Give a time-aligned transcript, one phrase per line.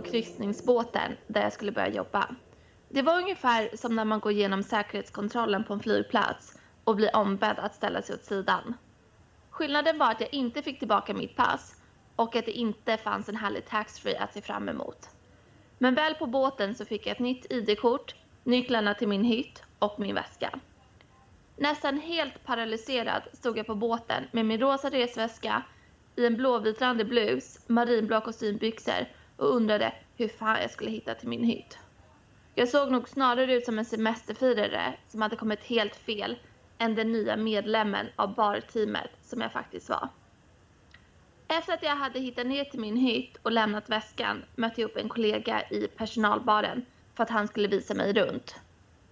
[0.00, 2.28] på kryssningsbåten där jag skulle börja jobba.
[2.88, 7.58] Det var ungefär som när man går igenom säkerhetskontrollen på en flygplats och blir ombedd
[7.58, 8.74] att ställa sig åt sidan.
[9.50, 11.76] Skillnaden var att jag inte fick tillbaka mitt pass
[12.16, 15.08] och att det inte fanns en härlig taxfree att se fram emot.
[15.78, 18.14] Men väl på båten så fick jag ett nytt ID-kort,
[18.44, 20.60] nycklarna till min hytt och min väska.
[21.56, 25.62] Nästan helt paralyserad stod jag på båten med min rosa resväska
[26.16, 31.44] i en blåvitrandig blus, marinblå kostymbyxor och undrade hur fan jag skulle hitta till min
[31.44, 31.78] hytt.
[32.54, 36.38] Jag såg nog snarare ut som en semesterfirare som hade kommit helt fel
[36.78, 40.08] än den nya medlemmen av barteamet som jag faktiskt var.
[41.48, 44.96] Efter att jag hade hittat ner till min hytt och lämnat väskan mötte jag upp
[44.96, 48.54] en kollega i personalbaren för att han skulle visa mig runt.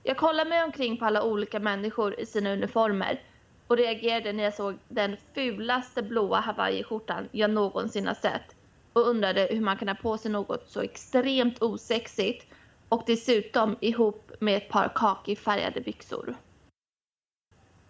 [0.02, 3.22] Jag kollade mig omkring på alla olika människor i sina uniformer
[3.66, 8.57] och reagerade när jag såg den fulaste blåa hawaiiskjortan jag någonsin har sett
[8.92, 12.46] och undrade hur man kan ha på sig något så extremt osexigt
[12.88, 16.34] och dessutom ihop med ett par kakifärgade byxor.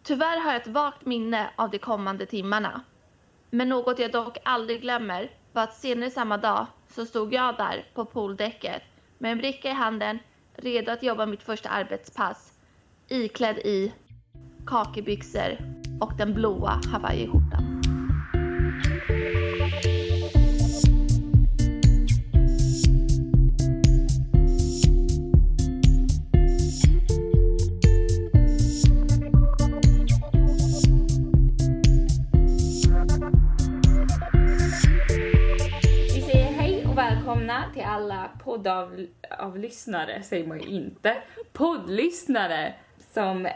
[0.02, 2.80] Tyvärr har jag ett vagt minne av de kommande timmarna.
[3.50, 7.86] Men något jag dock aldrig glömmer var att senare samma dag så stod jag där
[7.94, 8.82] på pooldäcket
[9.18, 10.18] med en bricka i handen
[10.56, 12.52] redo att jobba mitt första arbetspass
[13.08, 13.92] iklädd i
[14.66, 15.58] kakibyxor
[16.00, 17.77] och den blåa hawaiiskjortan.
[38.66, 38.86] Alla
[39.28, 41.16] poddavlyssnare, säger man ju inte,
[41.52, 42.74] poddlyssnare
[43.12, 43.48] som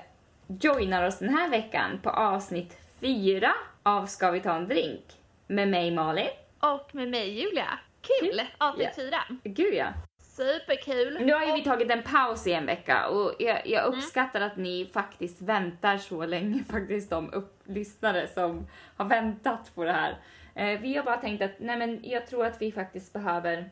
[0.47, 3.53] joinar oss den här veckan på avsnitt fyra
[3.83, 5.05] av Ska vi ta en drink?
[5.47, 6.29] Med mig Malin.
[6.61, 7.79] Och med mig Julia.
[8.01, 8.43] Kul!
[8.59, 9.19] Avsnitt fyra.
[9.45, 9.87] Gud ja.
[10.19, 11.19] Superkul!
[11.21, 14.41] Nu har ju vi Och- tagit en paus i en vecka och jag, jag uppskattar
[14.41, 19.93] att ni faktiskt väntar så länge, faktiskt de upp, lyssnare som har väntat på det
[19.93, 20.17] här.
[20.55, 23.71] Eh, vi har bara tänkt att, nej men jag tror att vi faktiskt behöver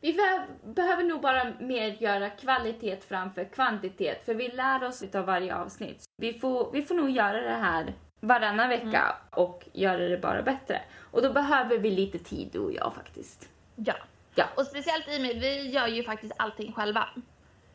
[0.00, 0.16] vi
[0.62, 6.04] behöver, nog bara mer göra kvalitet framför kvantitet, för vi lär oss utav varje avsnitt.
[6.16, 10.80] Vi får, vi får nog göra det här varannan vecka och göra det bara bättre.
[11.10, 13.48] Och då behöver vi lite tid, du och jag faktiskt.
[13.76, 13.94] Ja.
[14.34, 14.44] Ja.
[14.54, 17.08] Och speciellt i med, vi gör ju faktiskt allting själva.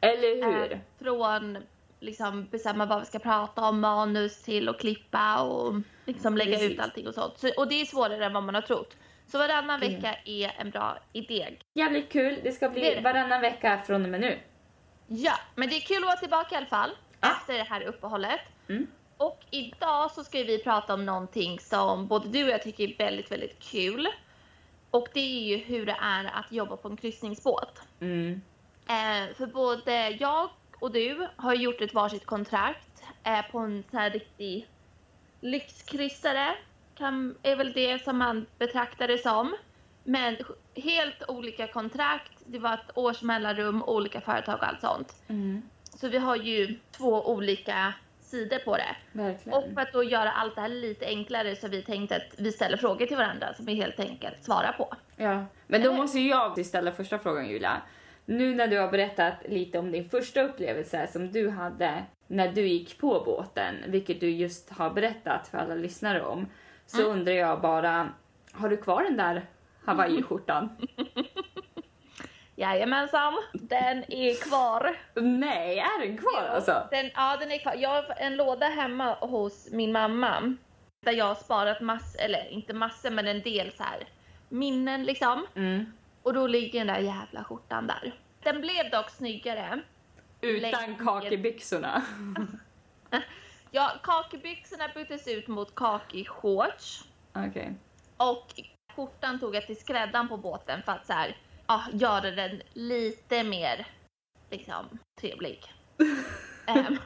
[0.01, 0.71] Eller hur?
[0.71, 1.57] Eh, från
[1.99, 5.73] liksom bestämma vad vi ska prata om, manus till att klippa och
[6.05, 6.71] liksom lägga Precis.
[6.71, 7.37] ut allting och sånt.
[7.37, 8.95] Så, och det är svårare än vad man har trott.
[9.27, 9.93] Så varannan Mm.
[9.95, 11.47] vecka är en bra idé.
[11.73, 12.39] Jävligt kul.
[12.43, 13.01] Det ska Det bli det.
[13.01, 14.39] varannan vecka från och med nu.
[15.07, 16.91] Ja, men det är kul att vara tillbaka i alla fall.
[17.21, 17.31] Ja.
[17.31, 18.39] Efter det här uppehållet.
[18.69, 18.87] Mm.
[19.17, 22.97] Och idag så ska vi prata om någonting som både du och jag tycker är
[22.97, 24.07] väldigt, väldigt kul.
[24.91, 27.81] Och det är ju hur det är att jobba på en kryssningsbåt.
[28.01, 28.41] Mm.
[28.87, 30.49] Eh, för både jag
[30.79, 34.67] och du har gjort ett varsitt kontrakt eh, på en sån här riktig
[35.41, 36.55] lyxkryssare.
[36.95, 39.55] Kan, är väl det som man betraktar det som.
[40.03, 40.37] Men
[40.75, 42.31] helt olika kontrakt.
[42.45, 45.15] Det var ett års mellanrum, olika företag och allt sånt.
[45.27, 45.61] Mm.
[45.83, 48.95] Så vi har ju två olika sidor på det.
[49.11, 49.57] Verkligen.
[49.57, 52.35] Och för att då göra allt det här lite enklare så har vi tänkt att
[52.37, 54.95] vi ställer frågor till varandra som vi helt enkelt svarar på.
[55.15, 55.45] Ja.
[55.67, 57.81] Men då måste ju jag ställa första frågan Julia.
[58.25, 62.67] Nu när du har berättat lite om din första upplevelse som du hade när du
[62.67, 66.45] gick på båten, vilket du just har berättat för alla lyssnare om,
[66.85, 67.11] så Mm.
[67.11, 68.09] undrar jag bara,
[68.51, 69.45] har du kvar den där
[69.85, 70.69] hawaiiskjortan?
[72.55, 74.95] Jajamensan, den är kvar.
[75.21, 76.87] Nej, är den kvar alltså?
[76.91, 77.75] Den, ja, den är kvar.
[77.75, 80.55] Jag har en låda hemma hos min mamma.
[81.05, 84.03] Där jag har sparat massor, eller inte massor men en del så här
[84.49, 85.45] minnen liksom.
[85.55, 85.85] Mm.
[86.23, 88.13] Och då ligger den där jävla skjortan där.
[88.43, 89.79] Den blev dock snyggare.
[90.41, 92.01] Utan kakebyxorna.
[93.75, 97.03] Ja, kakebyxorna byttes ut mot kakishorts.
[97.33, 97.73] Okej.
[98.17, 98.47] Och
[98.95, 101.37] skjortan tog jag till skräddaren på båten för att så här,
[101.67, 103.87] ja, göra den lite mer
[104.49, 105.59] liksom trevlig.
[106.67, 106.97] Ehm,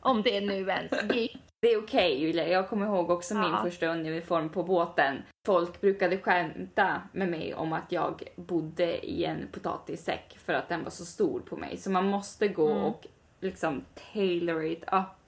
[0.00, 1.36] om det nu ens gick.
[1.62, 3.62] Det är okej Julia, jag kommer ihåg också min Ja.
[3.62, 5.22] första uniform på båten.
[5.46, 10.84] Folk brukade skämta med mig om att jag bodde i en potatissäck för att den
[10.84, 11.76] var så stor på mig.
[11.76, 12.84] Så man måste gå Mm.
[12.84, 13.06] och
[13.40, 15.25] liksom tailor it up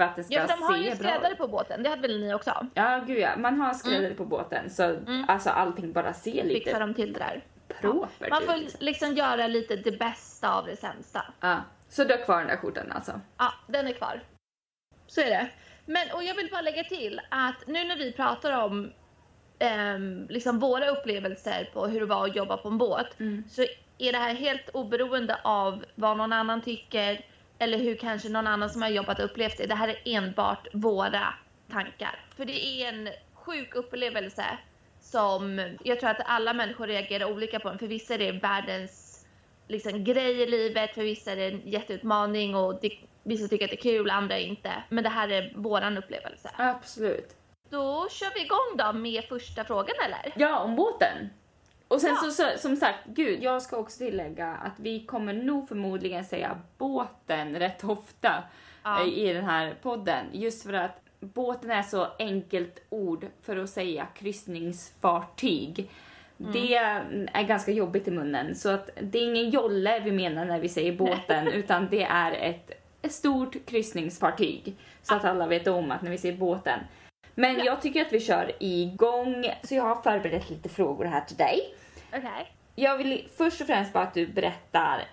[0.00, 1.88] för att det ska Ja, för de har se ju bra skräddare på båten, det
[1.88, 2.66] hade väl ni också?
[2.74, 3.36] Ja, gud ja.
[3.36, 5.24] Man har skräddare på båten så Mm.
[5.28, 7.44] alltså allting bara ser Fixar lite de till det där.
[7.80, 8.48] propert Man ut.
[8.48, 8.78] får liksom.
[8.80, 11.24] liksom göra lite det bästa av det sämsta.
[11.40, 11.56] Ja.
[11.88, 13.20] Så du har kvar den där skjortan alltså?
[13.38, 14.20] Ja, den är kvar.
[15.06, 15.48] Så är det.
[15.86, 18.92] Men, och jag vill bara lägga till att nu när vi pratar om
[19.58, 23.44] ehm, liksom våra upplevelser på hur det var att jobba på en båt Mm.
[23.50, 23.62] så
[23.98, 27.24] är det här helt oberoende av vad någon annan tycker
[27.60, 29.66] eller hur kanske någon annan som har jobbat upplevt det.
[29.66, 31.34] Det här är enbart våra
[31.70, 32.24] tankar.
[32.36, 34.44] För det är en sjuk upplevelse
[35.00, 37.78] som jag tror att alla människor reagerar olika på den.
[37.78, 39.26] För vissa är det världens
[39.68, 42.92] liksom, grej i livet, för vissa är det en jätteutmaning och det,
[43.22, 44.72] vissa tycker att det är kul, andra inte.
[44.88, 46.50] Men det här är våran upplevelse.
[46.56, 47.36] Absolut.
[47.70, 50.32] Då kör vi igång då med första frågan eller?
[50.36, 51.30] Ja, om båten.
[51.90, 52.16] Och sen Ja.
[52.16, 56.58] så, så, som sagt, gud, jag ska också tillägga att vi kommer nog förmodligen säga
[56.78, 58.42] båten rätt ofta
[58.82, 59.00] Ja.
[59.02, 60.26] eh, i den här podden.
[60.32, 65.90] Just för att båten är så enkelt ord för att säga kryssningsfartyg.
[66.36, 68.54] Det är ganska jobbigt i munnen.
[68.54, 72.32] Så att det är ingen jolle vi menar när vi säger båten, utan det är
[72.32, 72.70] ett,
[73.02, 74.76] ett stort kryssningsfartyg.
[75.02, 76.80] Så att alla vet om att när vi säger båten.
[77.34, 77.64] Men Ja.
[77.64, 79.46] jag tycker att vi kör igång.
[79.62, 81.60] Så jag har förberett lite frågor här till dig.
[82.16, 82.52] Okej.
[82.74, 85.04] Jag vill först och främst bara att du berättar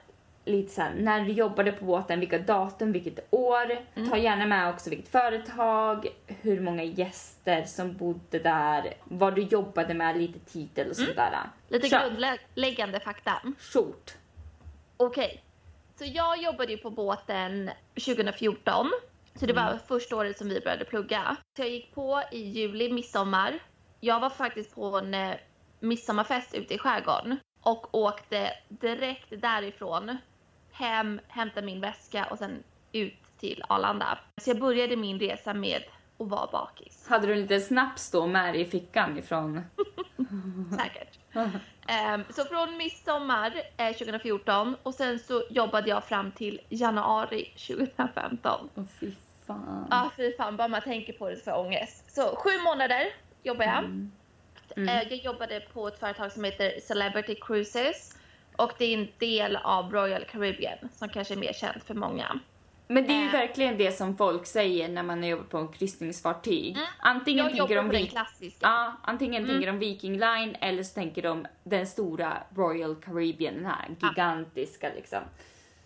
[0.45, 3.77] lite så här, när du jobbade på båten, vilka datum, vilket år.
[4.09, 9.93] Ta gärna med också vilket företag, hur många gäster som bodde där, vad du jobbade
[9.93, 11.39] med, lite titel och sånt där.
[11.69, 12.09] Lite Kör.
[12.09, 13.41] grundläggande fakta.
[13.59, 14.11] Short.
[14.97, 15.43] Okej.
[15.95, 18.91] Så jag jobbade ju på båten 2014.
[19.35, 21.37] Så det var första året som vi började plugga.
[21.55, 23.59] Så jag gick på i juli, midsommar.
[23.99, 25.35] Jag var faktiskt på en eh,
[25.79, 27.39] midsommarfest ute i skärgården.
[27.61, 30.17] Och åkte direkt därifrån
[30.71, 34.19] hem, hämtade min väska och sen ut till Arlanda.
[34.41, 35.81] Så jag började min resa med
[36.19, 37.07] att vara bakis.
[37.07, 39.61] Hade du en liten snaps då med dig i fickan ifrån...
[40.77, 41.19] Säkert.
[41.87, 48.69] Ehm, så från midsommar eh, 2014 och sen så jobbade jag fram till januari 2015.
[48.75, 49.11] Åh fy
[49.47, 49.87] fan.
[49.89, 52.15] Ja, fy fan, bara man tänker på det så får jag ångest.
[52.15, 53.03] Så sju månader
[53.43, 53.79] jobbade jag.
[53.79, 54.11] Mm.
[54.75, 58.17] Eh, Jag jobbade på ett företag som heter Celebrity Cruises
[58.55, 62.39] och det är en del av Royal Caribbean som kanske är mer känt för många.
[62.89, 63.31] Men det är ju Eh.
[63.31, 66.77] verkligen det som folk säger när man jobbar på en kryssningsfartyg.
[66.99, 67.57] Antingen Mm.
[67.57, 68.59] Jag tänker de den klassiska.
[68.67, 69.55] Ja, antingen Mm.
[69.55, 74.89] tänker de Viking Line eller så tänker de den stora Royal Caribbean, den här gigantiska
[74.95, 75.19] liksom.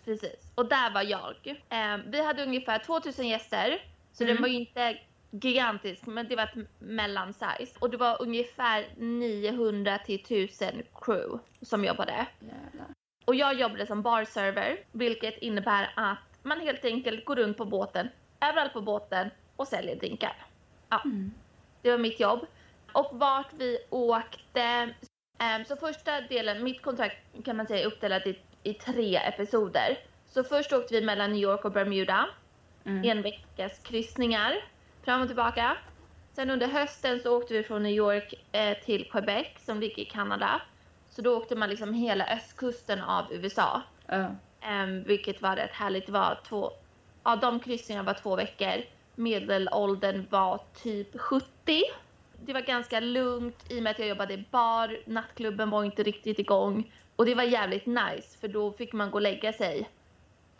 [0.04, 0.34] Precis.
[0.54, 1.56] Och där var jag.
[1.68, 3.78] Eh, vi hade ungefär 2000 gäster.
[4.12, 4.34] Så Mm.
[4.34, 4.98] den var ju inte
[5.32, 7.76] gigantisk, men det var ett mellansize.
[7.78, 12.26] Och det var ungefär 900 till 1000 crew som jobbade.
[12.40, 12.86] Jävlar.
[13.24, 18.08] Och jag jobbade som barserver, vilket innebär att man helt enkelt går runt på båten,
[18.40, 20.36] överallt på båten och säljer drinkar.
[20.88, 21.32] Ja, Mm.
[21.82, 22.46] det var mitt jobb.
[22.92, 24.94] Och vart vi åkte.
[25.38, 29.98] ehm, så första delen, mitt kontrakt kan man säga är uppdelat i, i tre episoder.
[30.26, 32.28] Så först åkte vi mellan New York och Bermuda.
[32.84, 33.10] Mm.
[33.10, 34.54] En veckas kryssningar
[35.02, 35.76] fram och tillbaka.
[36.32, 40.04] Sen under hösten så åkte vi från New York eh, till Quebec som ligger i
[40.04, 40.62] Kanada.
[41.10, 43.82] Så då åkte man liksom hela östkusten av USA.
[44.06, 44.26] Ja.
[44.84, 46.06] Um, vilket var rätt härligt.
[46.06, 46.70] Det var två,
[47.24, 48.82] ja, de kryssningarna var två veckor.
[49.14, 51.82] Medelåldern var typ 70.
[52.44, 54.98] Det var ganska lugnt i och med att jag jobbade i bar.
[55.06, 56.92] Nattklubben var inte riktigt igång.
[57.16, 59.90] Och det var jävligt nice för då fick man gå och lägga sig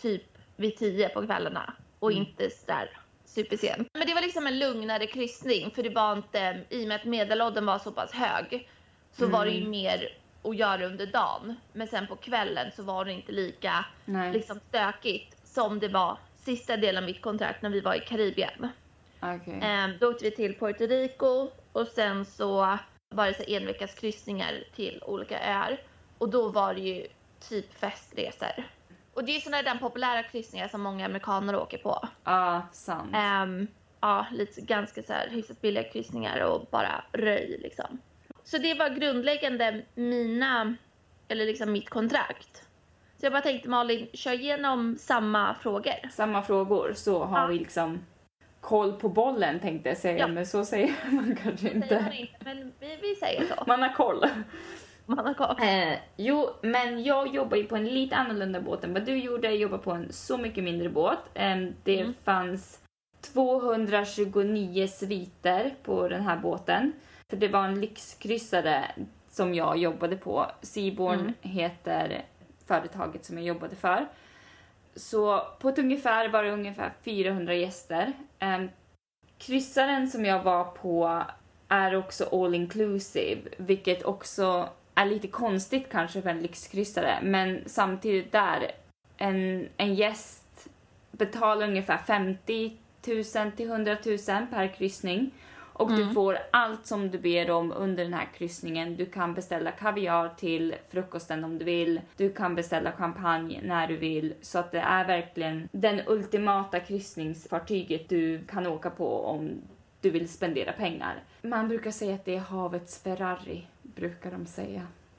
[0.00, 1.74] typ vid 10 på kvällarna.
[1.98, 3.01] Och inte sådär
[3.34, 3.88] supersent.
[3.92, 7.04] Men det var liksom en lugnare kryssning för det var inte, i och med att
[7.04, 8.68] medelåldern var så pass hög
[9.12, 9.70] så var det ju Mm.
[9.70, 10.08] mer
[10.42, 11.54] att göra under dagen.
[11.72, 14.32] Men sen på kvällen så var det inte lika Nej.
[14.32, 18.68] liksom stökigt som det var sista delen av mitt kontrakt när vi var i Karibien.
[19.20, 19.58] Okej.
[19.62, 23.94] Ehm, då åkte vi till Puerto Rico och sen så var det så en veckas
[23.94, 25.80] kryssningar till olika öar.
[26.18, 27.06] Och då var det ju
[27.48, 28.64] typ festresor.
[29.14, 32.08] Och det är sådana där populära kryssningar som många amerikaner åker på.
[32.24, 33.10] Ja, sant.
[33.14, 33.66] Ehm,
[34.00, 37.98] ja, lite ganska så här hyfsat billiga kryssningar och bara röj liksom.
[38.44, 40.74] Så det var grundläggande mina,
[41.28, 42.62] eller liksom mitt kontrakt.
[43.16, 46.10] Så jag bara tänkte Malin, kör igenom samma frågor.
[46.12, 47.46] Samma frågor så har Ja.
[47.46, 48.06] vi liksom
[48.60, 50.26] koll på bollen tänkte jag säga, Ja.
[50.26, 52.16] men så säger man kanske Säger man inte.
[52.16, 53.64] inte, men vi, vi säger så.
[53.66, 54.24] Man har koll.
[55.06, 55.56] Man har koll.
[55.62, 59.46] Eh, jo, men jag jobbar ju på en lite annorlunda båt än vad du gjorde.
[59.48, 61.18] Jag jobbar på en så mycket mindre båt.
[61.34, 62.14] Eh, det Mm.
[62.24, 62.78] fanns
[63.20, 66.92] 229 sviter på den här båten.
[67.30, 68.84] För det var en lyxkryssare
[69.28, 70.46] som jag jobbade på.
[70.62, 71.32] Seaborn Mm.
[71.40, 72.22] heter
[72.66, 74.06] företaget som jag jobbade för.
[74.96, 78.12] Så på ett ungefär var det ungefär 400 gäster.
[78.38, 78.60] Eh,
[79.38, 81.22] kryssaren som jag var på
[81.68, 88.32] är också all inclusive, vilket också är lite konstigt kanske för en lyxkryssare, men samtidigt
[88.32, 88.70] där,
[89.16, 90.68] en, en gäst
[91.10, 94.18] betalar ungefär 50 000 till 100 000
[94.50, 95.30] per kryssning
[95.72, 98.96] Och du får allt som du ber om under den här kryssningen.
[98.96, 102.00] Du kan beställa kaviar till frukosten om du vill.
[102.16, 104.34] Du kan beställa champagne när du vill.
[104.40, 109.50] Så att det är verkligen den ultimata kryssningsfartyget du kan åka på om
[110.00, 111.22] du vill spendera pengar.
[111.42, 114.86] Man brukar säga att det är havets Ferrari, brukar de säga.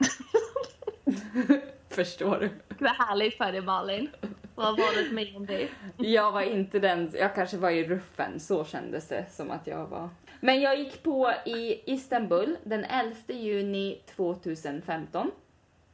[1.88, 2.50] Förstår du?
[2.78, 4.10] Vad härligt för dig Malin.
[4.54, 5.68] Vad har varit med om det?
[5.96, 9.86] Jag var inte den, jag kanske var i ruffen, så kändes det som att jag
[9.86, 10.08] var.
[10.40, 15.30] Men jag gick på i Istanbul den 11 juni 2015.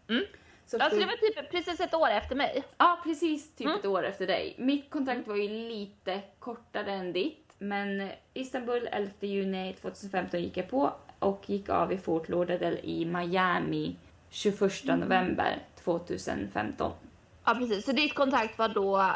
[0.09, 0.25] Mm.
[0.67, 2.65] Så Alltså det var typ precis ett år efter mig.
[2.79, 3.79] Ja, precis typ Mm.
[3.79, 4.55] ett år efter dig.
[4.59, 10.69] Mitt kontrakt var ju lite kortare än ditt, men Istanbul 11 juni 2015 gick jag
[10.71, 13.97] på och gick av i Fort Lauderdale i Miami
[14.31, 15.01] 21 Mm.
[15.01, 16.93] november 2015.
[17.45, 19.11] Ja precis, så ditt kontrakt var då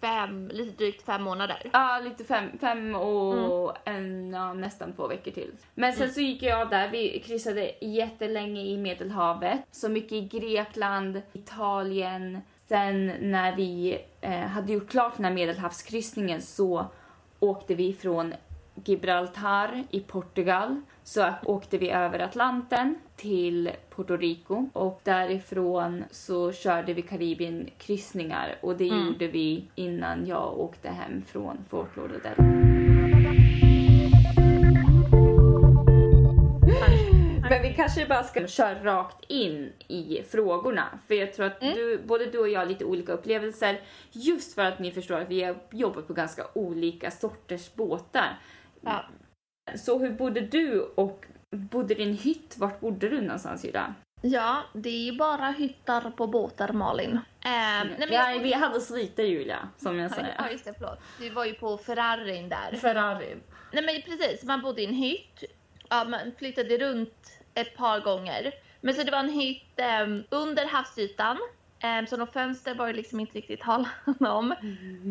[0.00, 1.70] fem, lite drygt fem månader.
[1.72, 3.96] Ja, lite fem, fem och Mm.
[4.04, 5.50] en, ja, nästan två veckor till.
[5.74, 9.58] Men sen så gick jag där, vi kryssade jättelänge i Medelhavet.
[9.70, 12.40] Så mycket i Grekland, Italien.
[12.68, 16.86] Sen när vi eh, hade gjort klart den här medelhavskryssningen så
[17.40, 18.34] åkte vi från
[18.84, 20.80] Gibraltar i Portugal.
[21.06, 28.56] Så åkte vi över Atlanten till Puerto Rico och därifrån så körde vi Karibien kryssningar
[28.60, 29.06] och det Mm.
[29.06, 32.34] gjorde vi innan jag åkte hem från Fort Lauderdale.
[37.50, 40.84] Men vi kanske bara ska köra rakt in i frågorna.
[41.08, 41.74] För jag tror att Mm.
[41.74, 43.80] du, både du och jag har lite olika upplevelser.
[44.12, 48.38] Just för att ni förstår att vi har jobbat på ganska olika sorters båtar.
[48.80, 49.04] Ja.
[49.76, 52.54] Så hur bodde du och bodde din hytt?
[52.58, 53.94] Vart bodde du någonstans Julia?
[54.22, 57.12] Ja, det är ju bara hyttar på båtar Malin.
[57.12, 60.50] Eh, nej, men ja, jag, vi hade slita Julia, som jag Ja, säger.
[60.52, 60.98] just det, förlåt.
[61.18, 62.76] Du var ju på Ferrarin där.
[62.76, 63.36] Ferrari.
[63.72, 65.44] Nej men precis, man bodde i en hytt.
[65.90, 68.52] Ja, man flyttade runt ett par gånger.
[68.80, 71.38] Men så det var en hytt eh, under havsytan.
[71.84, 73.88] Eh, så några fönster var det liksom inte riktigt tal
[74.20, 74.52] om.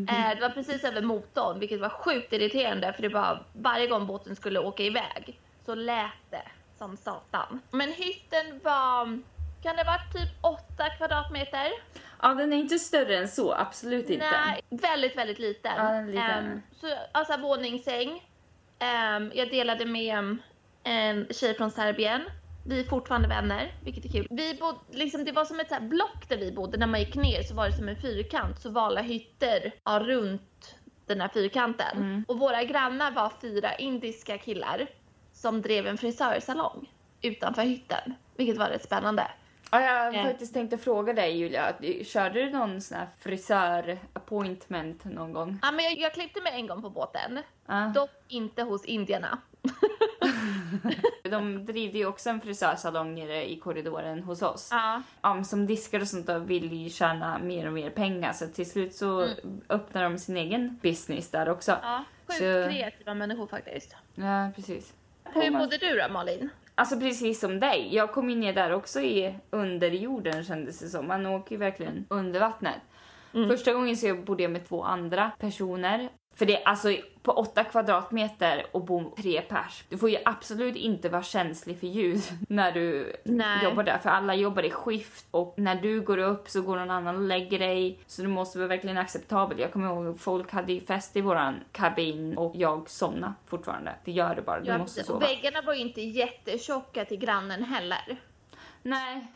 [0.09, 4.07] Eh, det var precis över motorn, vilket var sjukt irriterande för det var varje gång
[4.07, 7.61] båten skulle åka iväg så lät det som satan.
[7.71, 9.05] Men hytten var,
[9.63, 11.71] kan det varit typ 8 kvadratmeter?
[12.21, 14.29] Ja, den är inte större än så, absolut inte.
[14.31, 15.71] Nej, väldigt, väldigt liten.
[15.77, 16.29] Ja, den är liten.
[16.29, 18.23] Ehm, så, alltså våningssäng.
[18.79, 20.41] Ehm, jag delade med um,
[20.83, 22.21] en tjej från Serbien.
[22.65, 24.27] Vi är fortfarande vänner, vilket är kul.
[24.29, 26.77] Vi bod, liksom, det var som ett så block där vi bodde.
[26.77, 28.61] När man gick ner så var det som en fyrkant.
[28.61, 31.97] Så var alla hytter ja, runt den här fyrkanten.
[31.97, 32.25] Mm.
[32.27, 34.87] Och våra grannar var fyra indiska killar
[35.33, 36.89] som drev en frisörsalong
[37.21, 38.13] utanför hytten.
[38.37, 39.27] Vilket var rätt spännande.
[39.71, 40.23] Ja, jag Eh.
[40.23, 41.73] faktiskt tänkte fråga dig Julia,
[42.05, 45.59] körde du någon sån här frisör appointment någon gång?
[45.61, 47.39] Ja, men jag, jag klippte mig en gång på båten.
[47.67, 47.91] Ja.
[47.95, 49.37] Dock inte hos indierna.
[51.23, 54.67] De driver ju också en frisörsalong i korridoren hos oss.
[54.71, 55.01] Ja.
[55.21, 58.69] Ja, som diskar och sånt där vill ju tjäna mer och mer pengar så till
[58.69, 59.27] slut så
[59.69, 61.71] öppnar de sin egen business där också.
[61.71, 61.83] Mm.
[61.83, 63.95] Ja, sjukt Så- kreativa människor faktiskt.
[64.15, 64.93] Ja, precis.
[65.23, 66.49] Hur bodde du då Malin?
[66.75, 67.89] Alltså precis som dig.
[67.95, 71.07] Jag kom ju ner där också i under jorden kändes det som.
[71.07, 72.81] Man åker ju verkligen under vattnet.
[73.33, 73.49] Mm.
[73.49, 76.09] Första gången så bodde jag med två andra personer.
[76.35, 79.83] För det är alltså på åtta kvadratmeter och bo tre pers.
[79.89, 83.63] Du får ju absolut inte vara känslig för ljud när du Nej.
[83.63, 83.97] jobbar där.
[83.97, 87.21] För alla jobbar i skift och när du går upp så går någon annan och
[87.21, 87.99] lägger dig.
[88.07, 89.59] Så du måste vara verkligen acceptabel.
[89.59, 93.95] Jag kommer ihåg folk hade ju fest i våran kabin och jag somnade fortfarande.
[94.05, 94.59] Det gör du bara.
[94.59, 95.09] Du Ja, måste precis.
[95.13, 95.27] och sova.
[95.27, 98.17] väggarna var ju inte jättetjocka till grannen heller.
[98.81, 99.27] Nej.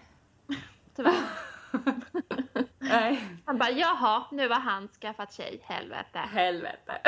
[0.96, 1.13] Tyvärr.
[2.80, 3.24] Nej.
[3.46, 6.20] Han bara jaha, nu har han skaffat tjej, helvete.
[6.20, 7.02] Helvete.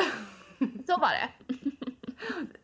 [0.88, 1.54] Så var det.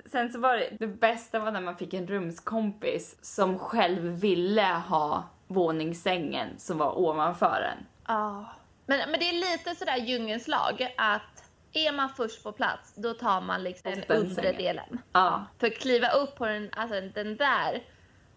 [0.10, 4.82] Sen så var det, det bästa var när man fick en rumskompis som själv ville
[4.88, 7.86] ha våningssängen som var ovanför en.
[8.08, 8.46] Ja.
[8.86, 13.14] Men, men det är lite sådär djungelns lag att är man först på plats då
[13.14, 15.02] tar man liksom den undre delen.
[15.12, 15.46] Ja.
[15.60, 17.84] För att kliva upp på den, alltså den där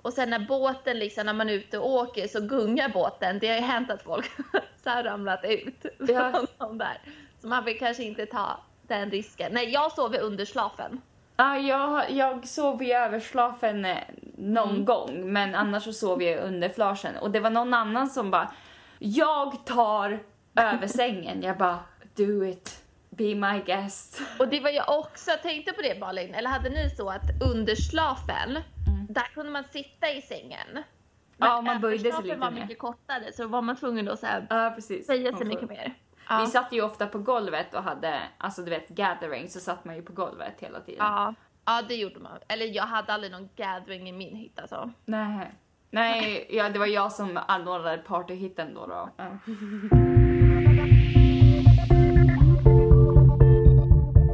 [0.03, 3.39] och sen när båten liksom, när man är ute och åker så gungar båten.
[3.39, 4.31] Det har ju hänt att folk
[4.85, 6.33] så har ramlat ut Ja.
[6.59, 7.01] från där.
[7.41, 9.53] Så man vill kanske inte ta den risken.
[9.53, 11.01] Nej, jag sover under slafen.
[11.37, 13.97] Ja, jag, jag sov ju över slafen eh,
[14.37, 14.85] någon Mm.
[14.85, 17.17] gång, men annars så sov jag under flaschen.
[17.17, 18.53] Och det var någon annan som bara,
[18.99, 20.19] jag tar
[20.57, 21.43] över sängen.
[21.43, 21.79] Jag bara,
[22.17, 24.21] do it, be my guest.
[24.39, 27.75] Och det var jag också, tänkte på det Malin, eller hade ni så att under
[27.75, 28.59] slafen,
[29.09, 30.69] där kunde man sitta i sängen.
[30.71, 30.83] Mm.
[31.37, 32.61] Ja, man över böjde sig lite var mer.
[32.61, 35.09] mycket kortare så var man tvungen att så här, Ja, precis.
[35.09, 35.95] Man sig får- mycket mer.
[36.15, 36.47] Vi Ja.
[36.47, 40.03] satt ju ofta på golvet och hade, alltså du vet, gathering, så satt man ju
[40.03, 41.07] på golvet hela tiden.
[41.07, 41.35] Ja.
[41.65, 42.39] Ja, det gjorde man.
[42.49, 44.91] Eller jag hade aldrig någon gathering i min hytt alltså.
[45.05, 45.51] Nej.
[45.91, 48.87] Nej, ja, det var jag som anordnade partyhitten då.
[48.87, 49.11] då.
[49.17, 49.39] Ja.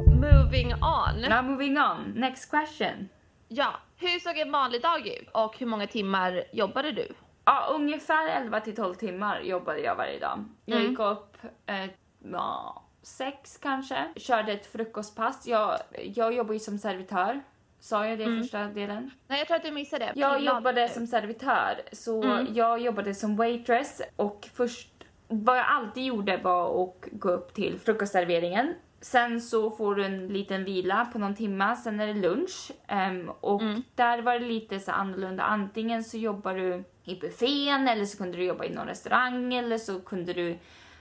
[0.07, 1.21] Moving on.
[1.31, 3.09] Now moving on, next question.
[3.57, 7.09] Ja, hur såg en vanlig dag ut och hur många timmar jobbade du?
[7.45, 10.45] Ja, ungefär 11 till 12 timmar jobbade jag varje dag.
[10.65, 10.91] Jag Mm.
[10.91, 11.85] gick upp eh,
[12.33, 15.47] ja, sex kanske, körde ett frukostpass.
[15.47, 15.79] Jag,
[16.15, 17.41] jag jobbar ju som servitör.
[17.81, 18.43] Sa jag det Mm.
[18.43, 19.11] första delen?
[19.27, 20.13] Nej, jag tror att du missade det.
[20.21, 22.47] Jag jobbade som servitör, så Mm.
[22.55, 24.89] jag jobbade som waitress och först,
[25.29, 28.75] vad jag alltid gjorde var att gå upp till frukostserveringen.
[29.05, 32.71] Sen så får du en liten vila på någon timma, sen är det lunch.
[32.89, 33.83] Ehm, och Mm.
[33.95, 35.43] där var det lite så annorlunda.
[35.43, 39.79] Antingen så jobbar du i buffén eller så kunde du jobba i någon restaurang eller
[39.79, 40.59] så kunde du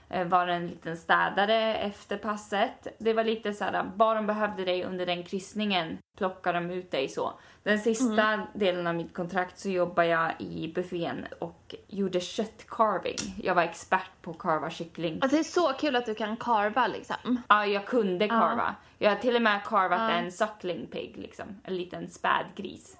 [0.08, 2.86] eh, vara en liten städare efter passet.
[2.98, 6.90] Det var lite så här, bara de behövde dig under den kryssningen plockade de ut
[6.90, 7.32] dig så.
[7.62, 13.16] Den sista delen av mitt kontrakt så jobbade jag i buffén och gjorde köttcarving.
[13.42, 15.18] Jag var expert på att carva kyckling.
[15.22, 17.42] Alltså, det är så kul att du kan karva liksom.
[17.48, 18.74] Ja, jag kunde carva.
[18.98, 20.10] Jag har till och med carvat Ja.
[20.10, 21.46] en suckling pig liksom.
[21.64, 22.96] En liten spädgris.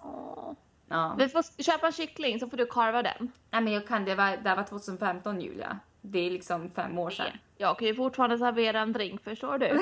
[0.88, 1.14] Ja.
[1.18, 3.32] Vi får köpa en kyckling så får du karva den.
[3.50, 5.78] Nej men jag kan, det var, det var 2015 Julia.
[6.06, 7.26] Det är liksom fem år sedan.
[7.56, 9.80] Jag kan ju fortfarande servera en drink, förstår du?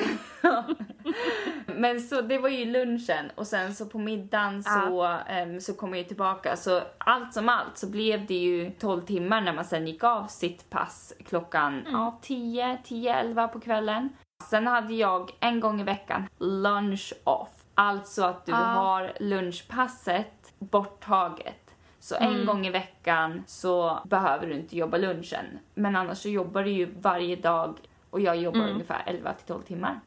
[1.77, 5.89] Men så det var ju lunchen och sen så på middagen så, ehm, så kom
[5.91, 6.57] jag ju tillbaka.
[6.57, 10.27] Så allt som allt så blev det ju 12 timmar när man sen gick av
[10.27, 14.09] sitt pass klockan ja, 10, 10, 11 på kvällen.
[14.51, 17.49] Sen hade jag en gång i veckan lunch off.
[17.75, 18.57] Alltså att du Ah.
[18.57, 21.62] har lunchpasset borttaget.
[22.03, 25.59] Så en gång i veckan så behöver du inte jobba lunchen.
[25.75, 27.79] Men annars så jobbar du ju varje dag
[28.11, 30.01] och jag jobbar ungefär 11 till 12 timmar.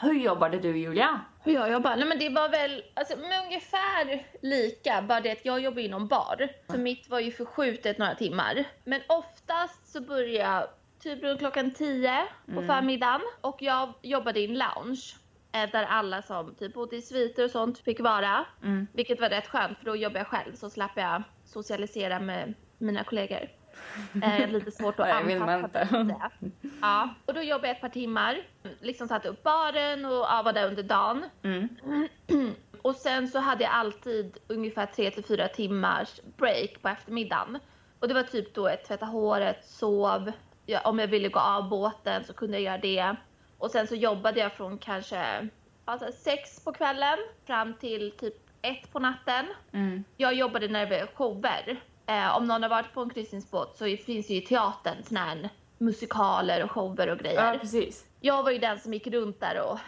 [0.00, 1.20] Hur jobbade du Julia?
[1.42, 1.96] Hur jag jobbar?
[1.96, 6.48] Nej men det var väl alltså, ungefär lika, bara det att jag jobbar inom bar.
[6.70, 8.64] Så mitt var ju förskjutet några timmar.
[8.84, 10.66] Men oftast så började jag
[11.02, 15.14] typ runt klockan 10 på förmiddagen och jag jobbade i en lounge.
[15.52, 18.44] eh, Där alla som typ bodde i sviter och sånt fick vara.
[18.62, 18.86] Mm.
[18.92, 21.22] Vilket var rätt skönt för då jobbar jag själv så slapp jag
[21.54, 23.48] socialisera med mina kollegor.
[24.22, 26.30] Eh, lite svårt att anpassa det.
[26.80, 28.38] Ja, och då jobbade jag ett par timmar.
[28.80, 31.24] Liksom satte upp baren och ja, var där under dagen.
[31.42, 31.68] Mm.
[32.82, 37.58] Och sen så hade jag alltid ungefär 3 till 4 timmars break på eftermiddagen.
[37.98, 40.32] Och det var typ då jag tvätta håret, sov.
[40.66, 43.16] Ja, om jag ville gå av båten så kunde jag göra det.
[43.58, 45.48] Och sen så jobbade jag från kanske
[45.84, 49.46] alltså sex på kvällen fram till typ ett på natten.
[49.72, 50.04] Mm.
[50.16, 51.80] Jag jobbade när det var shower.
[52.06, 55.20] Eh, om någon har varit på en kryssningsbåt så finns det ju i teatern såna
[55.20, 55.48] här
[55.78, 57.52] musikaler och shower och grejer.
[57.52, 58.06] Ja, precis.
[58.20, 59.78] Jag var ju den som gick runt där och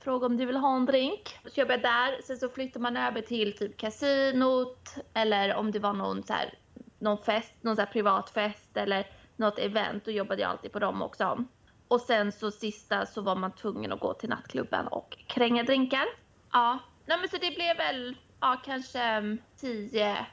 [0.00, 1.38] frågade om du vill ha en drink.
[1.46, 5.78] Så jobbade jag där, sen så flyttade man över till typ kasinot eller om det
[5.78, 6.54] var någon så här,
[6.98, 10.78] någon fest, någon så här privat fest eller något event, då jobbade jag alltid på
[10.78, 11.44] dem också.
[11.88, 16.04] Och sen så sista så var man tvungen att gå till nattklubben och kränga drinkar.
[16.52, 16.78] Ja,
[17.10, 20.26] nej men så det blev väl, ja kanske mm, 10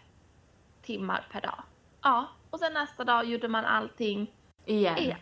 [0.81, 1.63] timmar per dag.
[2.01, 4.31] Ja, och sen nästa dag gjorde man allting
[4.65, 4.97] Igen.
[4.97, 5.17] igen.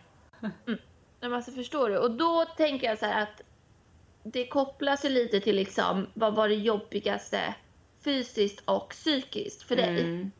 [0.66, 0.78] Mm.
[1.20, 1.98] Nej, alltså förstår du?
[1.98, 3.42] Och då tänker jag så här att
[4.22, 7.54] det kopplas ju lite till liksom vad var det jobbigaste
[8.04, 10.00] fysiskt och psykiskt för dig?
[10.00, 10.30] Mm.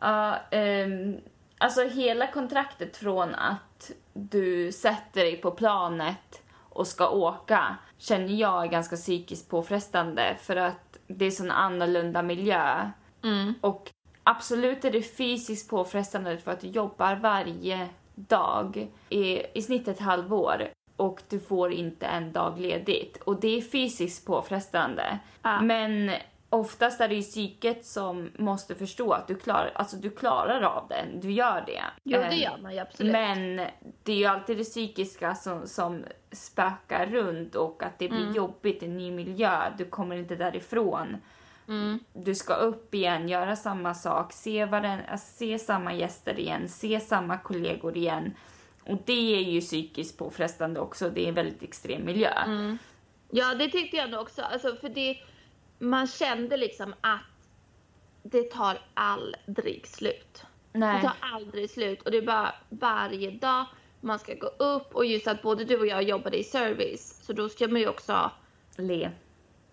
[0.00, 1.20] Ja, ehm,
[1.58, 8.64] alltså hela kontraktet från att du sätter dig på planet och ska åka känner jag
[8.64, 12.90] är ganska psykiskt påfrestande för att det är sån annorlunda miljö.
[13.24, 13.54] Mm.
[13.60, 13.90] Och
[14.22, 20.00] absolut är det fysiskt påfrestande för att du jobbar varje dag i, i snitt ett
[20.00, 23.16] halvår och du får inte en dag ledigt.
[23.16, 25.18] Och det är fysiskt påfrestande.
[25.42, 25.60] Ja.
[25.60, 26.10] Men
[26.50, 30.88] oftast är det ju psyket som måste förstå att du klarar, alltså du klarar av
[30.88, 31.82] det, du gör det.
[32.04, 33.12] Jo, det Eh, gör man ju absolut.
[33.12, 33.56] Men
[34.02, 38.34] det är ju alltid det psykiska som, som spökar runt och att det blir Mm.
[38.34, 39.72] jobbigt i en ny miljö.
[39.78, 41.16] Du kommer inte därifrån.
[41.68, 41.98] Mm.
[42.12, 47.38] Du ska upp igen, göra samma sak, se, varen, se samma gäster igen, se samma
[47.38, 48.34] kollegor igen.
[48.86, 51.10] Och det är ju psykiskt påfrestande också.
[51.10, 52.30] Det är en väldigt extrem miljö.
[52.46, 52.78] Mm.
[53.30, 54.42] Ja, det tyckte jag nog också.
[54.42, 55.16] Alltså, för det,
[55.78, 57.20] man kände liksom att
[58.22, 60.42] det tar aldrig slut.
[60.72, 61.02] Det Nej.
[61.02, 63.64] tar aldrig slut och det är bara varje dag
[64.00, 67.32] man ska gå upp och just att både du och jag jobbade i service så
[67.32, 68.30] då ska man ju också
[68.76, 69.10] Le.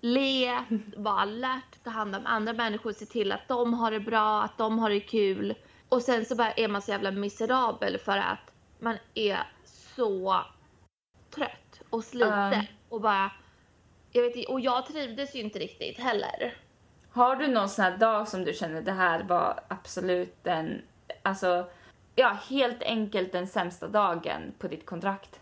[0.01, 0.63] le,
[0.97, 4.57] vara alert, ta hand om andra människor, se till att de har det bra, att
[4.57, 5.55] de har det kul.
[5.89, 9.39] Och sen så bara är man så jävla miserabel för att man är
[9.95, 10.41] så
[11.35, 12.61] trött och sliten Ja.
[12.89, 13.31] och bara
[14.15, 16.53] jag vet och jag trivdes ju inte riktigt heller.
[17.11, 20.81] Har du någon sån här dag som du känner det här var absolut den,
[21.21, 21.69] alltså,
[22.15, 25.39] ja helt enkelt den sämsta dagen på ditt kontrakt?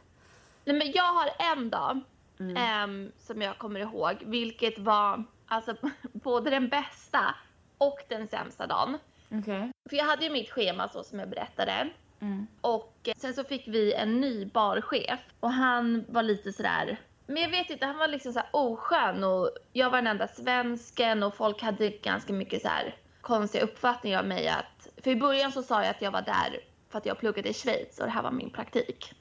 [0.65, 1.99] Nej men jag har en dag
[2.39, 2.89] mm.
[2.89, 5.75] um, som jag kommer ihåg, vilket var alltså
[6.13, 7.35] både den bästa
[7.77, 8.97] och den sämsta dagen.
[9.31, 9.71] Okay.
[9.89, 11.89] För jag hade ju mitt schema så som jag berättade.
[12.19, 12.47] Mm.
[12.61, 17.41] Och eh, sen så fick vi en ny barchef och han var lite sådär men
[17.41, 21.23] jag vet inte, han var liksom så här oskön och jag var den enda svensken
[21.23, 24.47] och folk hade ganska mycket så här konstiga uppfattningar av mig.
[24.47, 26.59] Att, för i början så sa jag att jag var där
[26.89, 29.13] för att jag pluggade i Schweiz och det här var min praktik.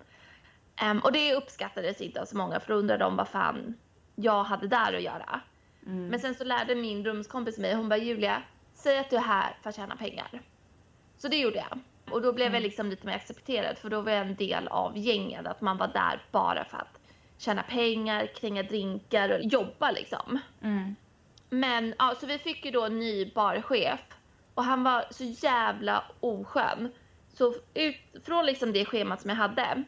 [0.82, 3.74] Um, och det uppskattades inte av så många för då undrade de vad fan
[4.14, 5.40] jag hade där att göra.
[5.86, 6.08] Mm.
[6.08, 8.42] Men sen så lärde min rumskompis mig, hon bara Julia,
[8.74, 10.42] säg att du är här för att tjäna pengar.
[11.18, 11.78] Så det gjorde jag.
[12.14, 12.54] Och då blev mm.
[12.54, 15.76] jag liksom lite mer accepterad för då var jag en del av gänget, att man
[15.76, 17.01] var där bara för att
[17.42, 20.38] tjäna pengar, kränga drinkar och jobba liksom.
[20.62, 20.96] Mm.
[21.50, 24.00] Men ja, så vi fick ju då en ny barchef
[24.54, 26.92] och han var så jävla oskön.
[27.34, 29.84] Så utifrån liksom det schemat som jag hade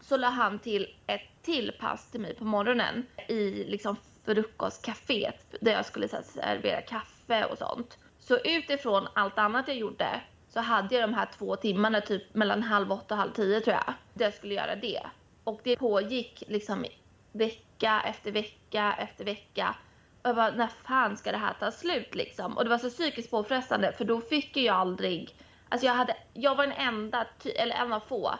[0.00, 5.72] så la han till ett till pass till mig på morgonen i liksom frukostcaféet där
[5.72, 7.98] jag skulle här, servera kaffe och sånt.
[8.18, 12.62] Så utifrån allt annat jag gjorde så hade jag de här två timmarna typ mellan
[12.62, 13.94] halv åtta och halv tio tror jag.
[14.14, 15.00] Där jag skulle göra det.
[15.48, 16.86] Och det pågick liksom
[17.32, 19.76] vecka efter vecka efter vecka.
[20.22, 22.56] Och jag bara, när fan ska det här ta slut liksom?
[22.56, 25.34] Och det var så psykiskt påfrestande för då fick jag aldrig,
[25.68, 28.30] alltså jag hade, jag var den enda, eller en av få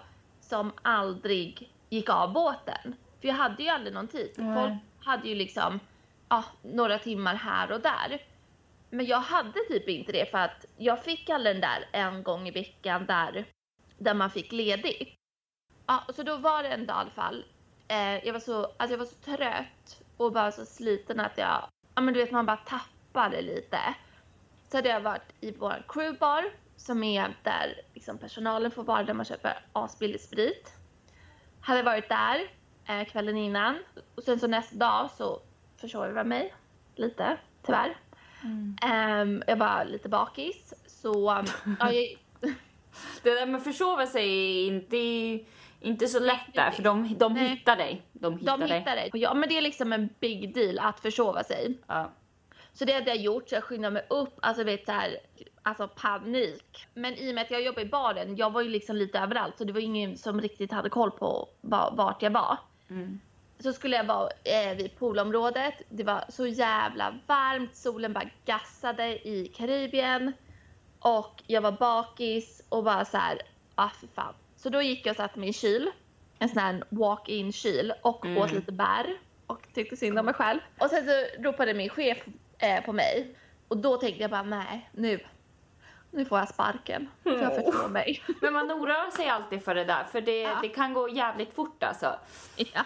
[0.40, 2.94] som aldrig gick av båten.
[3.20, 4.34] För jag hade ju aldrig någon tid.
[4.38, 4.54] Mm.
[4.54, 5.80] Folk hade ju liksom,
[6.28, 8.22] ja, några timmar här och där.
[8.90, 12.48] Men jag hade typ inte det för att jag fick aldrig den där en gång
[12.48, 13.44] i veckan där,
[13.98, 15.17] där man fick ledigt.
[15.88, 17.44] Ja, så då var det en dag i alla fall.
[17.88, 21.68] Eh, jag, var så, alltså jag var så trött och bara så sliten att jag,
[21.94, 23.78] ja men du vet man bara tappade lite.
[24.70, 26.44] Så hade jag varit i vår crewbar
[26.76, 30.72] som är där liksom personalen får vara där man köper asbillig sprit.
[31.60, 32.50] Hade varit där
[32.88, 33.78] eh, kvällen innan
[34.14, 35.40] och sen så nästa dag så
[35.76, 36.54] försov jag mig
[36.96, 37.96] lite tyvärr.
[38.42, 38.76] Mm.
[39.22, 41.44] Um, jag var lite bakis så
[41.80, 42.18] ja, jag...
[43.22, 44.28] Det där med försova sig
[44.66, 45.44] är
[45.80, 48.02] inte så lätt där, för de, de hittar dig.
[48.12, 49.10] De hittar, de hittar dig.
[49.12, 51.78] Ja, men det är liksom en big deal att försova sig.
[51.86, 52.10] Ja.
[52.72, 55.16] Så det hade jag gjort, så jag skyndade mig upp, alltså vet så här,
[55.62, 56.86] alltså panik.
[56.94, 59.58] Men i och med att jag jobbade i baren, jag var ju liksom lite överallt
[59.58, 61.48] så det var ingen som riktigt hade koll på
[61.92, 62.56] vart jag var.
[62.90, 63.20] Mm.
[63.58, 69.28] Så skulle jag vara eh, vid poolområdet, det var så jävla varmt, solen bara gassade
[69.28, 70.32] i Karibien.
[71.00, 73.42] Och jag var bakis och bara så här,
[73.74, 75.90] ah för fan, så då gick jag och satte mig i en kyl,
[76.38, 78.38] en sån här walk-in kyl och mm.
[78.38, 79.06] åt lite bär
[79.46, 80.60] och tyckte synd om mig själv.
[80.78, 82.18] Och sen så ropade min chef
[82.58, 83.34] eh, på mig
[83.68, 85.20] och då tänkte jag bara nej, nu,
[86.10, 87.08] nu får jag sparken.
[87.22, 88.22] För jag förstår mig.
[88.40, 90.58] Men man oroar sig alltid för det där, för det, ja.
[90.62, 92.18] det kan gå jävligt fort alltså.
[92.56, 92.84] Ja,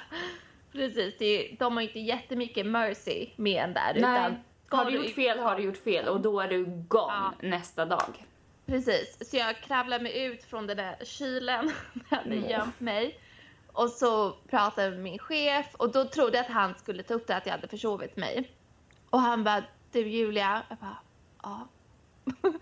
[0.73, 1.19] precis.
[1.19, 3.95] Det, de har inte jättemycket mercy med en där.
[3.95, 3.99] Nej.
[3.99, 4.37] Utan
[4.79, 7.33] har du gjort fel har du gjort fel och då är du gone ja.
[7.41, 8.27] nästa dag.
[8.73, 13.19] Precis, så jag kravlar mig ut från den där kylen där jag hade gömt mig.
[13.73, 17.15] Och så pratade jag med min chef och då trodde jag att han skulle ta
[17.15, 18.53] upp det att jag hade försovit mig.
[19.11, 20.99] Och han bara, du Julia, jag bara,
[21.43, 21.69] ja.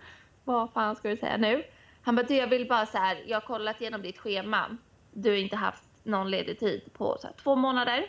[0.43, 1.63] Vad fan ska du säga nu?
[2.01, 4.77] Han bara, du jag vill bara så här, jag har kollat igenom ditt schema.
[5.11, 8.05] Du har inte haft någon ledig tid på så här, två månader.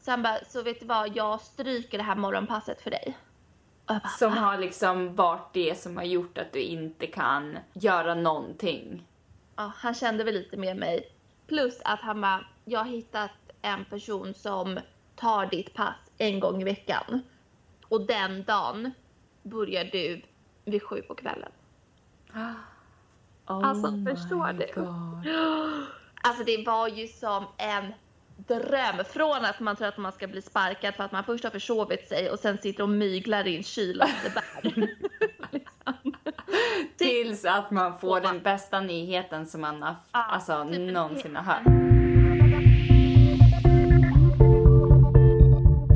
[0.00, 3.16] Så han bara, så vet du vad, jag stryker det här morgonpasset för dig.
[3.86, 9.06] Bara, som har liksom varit det som har gjort att du inte kan göra någonting.
[9.56, 11.12] Ja, han kände väl lite med mig.
[11.46, 13.30] Plus att han bara, jag har hittat
[13.62, 14.78] en person som
[15.16, 17.22] tar ditt pass en gång i veckan.
[17.88, 18.90] Och den dagen
[19.42, 20.22] börjar du
[20.64, 21.52] vid sju på kvällen.
[23.48, 24.66] Oh alltså förstår du?
[24.74, 25.26] God.
[26.22, 27.92] Alltså det var ju som en
[28.36, 29.04] dröm.
[29.12, 32.08] Från att man tror att man ska bli sparkad för att man först har försovit
[32.08, 34.02] sig och sen sitter och myglar i en kyl
[34.34, 34.88] bär.
[36.96, 41.42] Tills att man får den bästa nyheten som man har, ja, alltså, typ någonsin har
[41.42, 41.62] hört.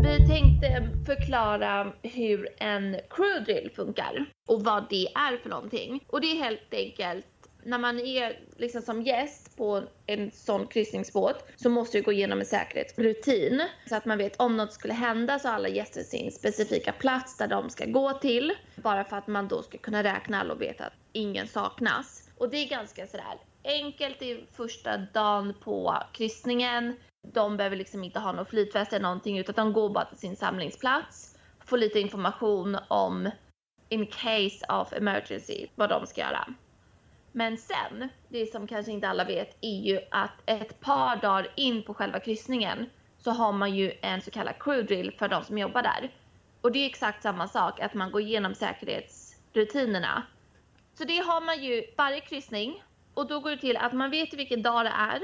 [0.03, 6.05] Vi tänkte förklara hur en crew drill funkar och vad det är för någonting.
[6.07, 11.45] Och det är helt enkelt när man är liksom som gäst på en sån kryssningsbåt
[11.57, 15.39] så måste du gå igenom en säkerhetsrutin så att man vet om något skulle hända
[15.39, 18.53] så har alla gäster sin specifika plats där de ska gå till.
[18.77, 22.31] Bara för att man då ska kunna räkna alla och veta att ingen saknas.
[22.37, 26.97] Och det är ganska sådär enkelt i första dagen på kryssningen.
[27.33, 30.37] De behöver liksom inte ha någon flytväst eller någonting utan de går bara till sin
[30.37, 33.31] samlingsplats, får lite information om
[33.89, 36.55] in case of emergency, vad de ska göra.
[37.33, 41.83] Men sen, det som kanske inte alla vet, är ju att ett par dagar in
[41.83, 45.59] på själva kryssningen så har man ju en så kallad crew drill för de som
[45.59, 46.13] jobbar där.
[46.61, 50.23] Och det är exakt samma sak, att man går igenom säkerhetsrutinerna.
[50.95, 52.83] Så det har man ju varje kryssning
[53.15, 55.21] och då går det till att man vet vilken dag det är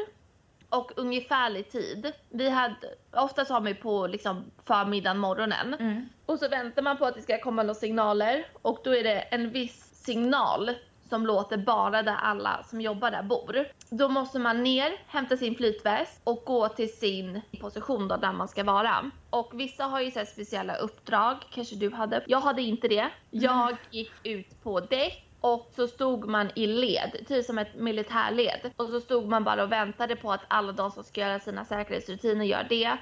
[0.69, 2.13] och ungefärlig tid.
[2.29, 2.77] Vi hade,
[3.13, 5.75] oftast har man ju på liksom förmiddagen, morgonen.
[5.75, 6.09] Mm.
[6.27, 9.21] Och så väntar man på att det ska komma några signaler och då är det
[9.21, 10.71] en viss signal
[11.09, 13.67] som låter bara där alla som jobbar där bor.
[13.91, 18.49] Då måste man ner, hämta sin flytväst och gå till sin position då där man
[18.49, 19.11] ska vara.
[19.31, 22.25] Och vissa har ju så speciella uppdrag, kanske du hade.
[22.27, 23.09] Jag hade inte det.
[23.31, 28.71] Jag gick ut på däck och så stod man i led, typ som ett militärled.
[28.77, 31.65] Och så stod man bara och väntade på att alla de som ska göra sina
[31.65, 32.97] säkerhetsrutiner gör det.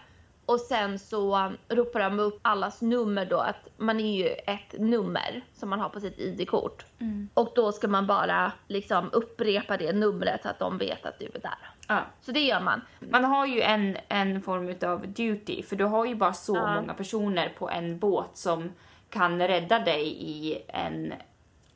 [0.46, 5.42] Och sen så ropar de upp allas nummer då, att man är ju ett nummer
[5.54, 6.84] som man har på sitt ID-kort.
[6.98, 7.28] Mm.
[7.34, 11.26] Och då ska man bara liksom upprepa det numret så att de vet att du
[11.26, 11.58] är där.
[11.88, 12.00] Ja.
[12.20, 12.80] Så det gör man.
[13.00, 16.80] Man har ju en, en form av duty, för du har ju bara så Ja.
[16.80, 18.72] många personer på en båt som
[19.10, 21.12] kan rädda dig i en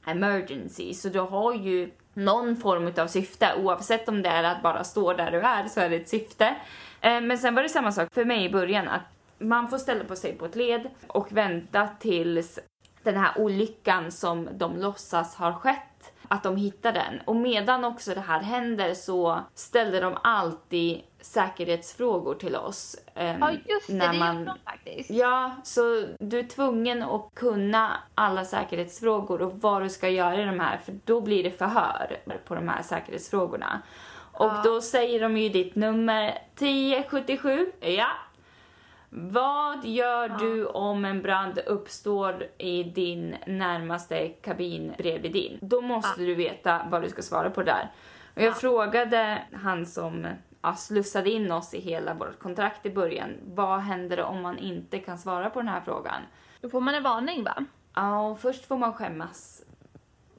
[0.06, 0.94] emergency.
[0.94, 5.12] Så du har ju någon form av syfte, oavsett om det är att bara stå
[5.12, 6.56] där du är så är det ett syfte.
[7.00, 9.02] Eh, Men sen var det samma sak för mig i början, att
[9.38, 12.58] man får ställa på sig på ett led och vänta tills
[13.02, 17.20] den här olyckan som de låtsas har skett, att de hittar den.
[17.24, 22.96] Och medan också det här händer så ställer de alltid säkerhetsfrågor till oss.
[23.14, 25.10] ehm, Ja just det, när det man- gör de faktiskt.
[25.10, 30.44] Ja, så du är tvungen att kunna alla säkerhetsfrågor och vad du ska göra i
[30.44, 33.82] de här, för då blir det förhör på de här säkerhetsfrågorna.
[34.38, 34.60] Och Ja.
[34.64, 38.06] då säger de ju ditt nummer 1077, ja.
[39.10, 40.36] Vad gör Ja.
[40.40, 45.58] du om en brand uppstår i din närmaste kabin bredvid din?
[45.62, 46.26] Då måste Ja.
[46.26, 47.90] du veta vad du ska svara på där.
[48.34, 48.54] Och jag Ja.
[48.54, 50.26] frågade han som
[50.62, 53.30] ja, slussade in oss i hela vårt kontrakt i början.
[53.44, 56.22] Vad händer om man inte kan svara på den här frågan?
[56.60, 57.64] Då får man en varning va?
[57.94, 59.62] Ja, och först får man skämmas.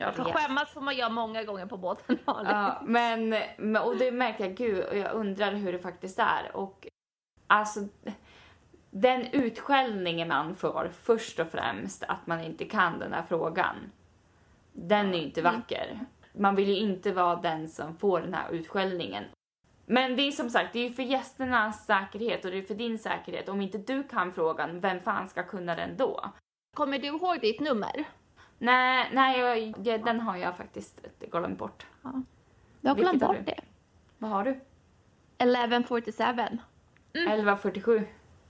[0.01, 2.17] Ja, för skämmas får man göra många gånger på båten.
[2.25, 6.55] Ja, men, men, och det märker jag, gud, och jag undrar hur det faktiskt är.
[6.55, 6.87] Och
[7.47, 7.79] alltså,
[8.91, 13.75] den utskällningen man får först och främst, att man inte kan den här frågan,
[14.73, 15.99] den är ju inte vacker.
[16.33, 19.23] Man vill ju inte vara den som får den här utskällningen.
[19.85, 22.75] Men det är som sagt, det är ju för gästernas säkerhet och det är för
[22.75, 23.49] din säkerhet.
[23.49, 26.25] Om inte du kan frågan, vem fan ska kunna den då?
[26.75, 28.05] Kommer du ihåg ditt nummer?
[28.59, 31.85] Nej, nej jag, jag, den har jag faktiskt glömt bort.
[32.81, 33.51] Du har glömt Vilket har bort du?
[33.51, 33.59] det.
[34.17, 34.59] Vad har du?
[35.37, 36.57] 1147.
[37.13, 37.95] 1147.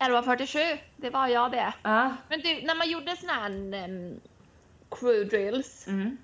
[0.01, 0.59] 1147,
[0.97, 1.73] det var jag det.
[1.83, 2.11] Ja.
[2.29, 4.19] Men du, när man gjorde såna här um,
[4.91, 6.17] crew drills, Mm.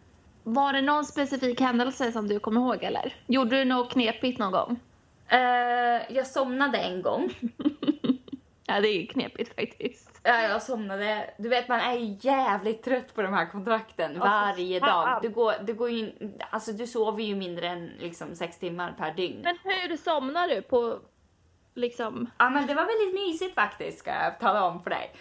[0.44, 3.16] var det någon specifik händelse som du kommer ihåg eller?
[3.28, 4.80] Gjorde du något knepigt någon gång?
[5.28, 5.40] Eh,
[6.16, 7.30] jag somnade en gång.
[8.68, 10.20] Ja, det är knepigt faktiskt.
[10.24, 11.34] Ja, jag somnade.
[11.38, 15.20] Du vet, man är jävligt trött på de här kontrakten Ja, varje dag.
[15.22, 19.14] Du, går, du, går in- alltså, du sover ju mindre än liksom, sex timmar per
[19.14, 19.42] dygn.
[19.44, 21.00] Men hur somnar du på
[21.74, 22.30] liksom?
[22.38, 25.12] Ja, men det var väldigt mysigt faktiskt, ska jag tala om för dig.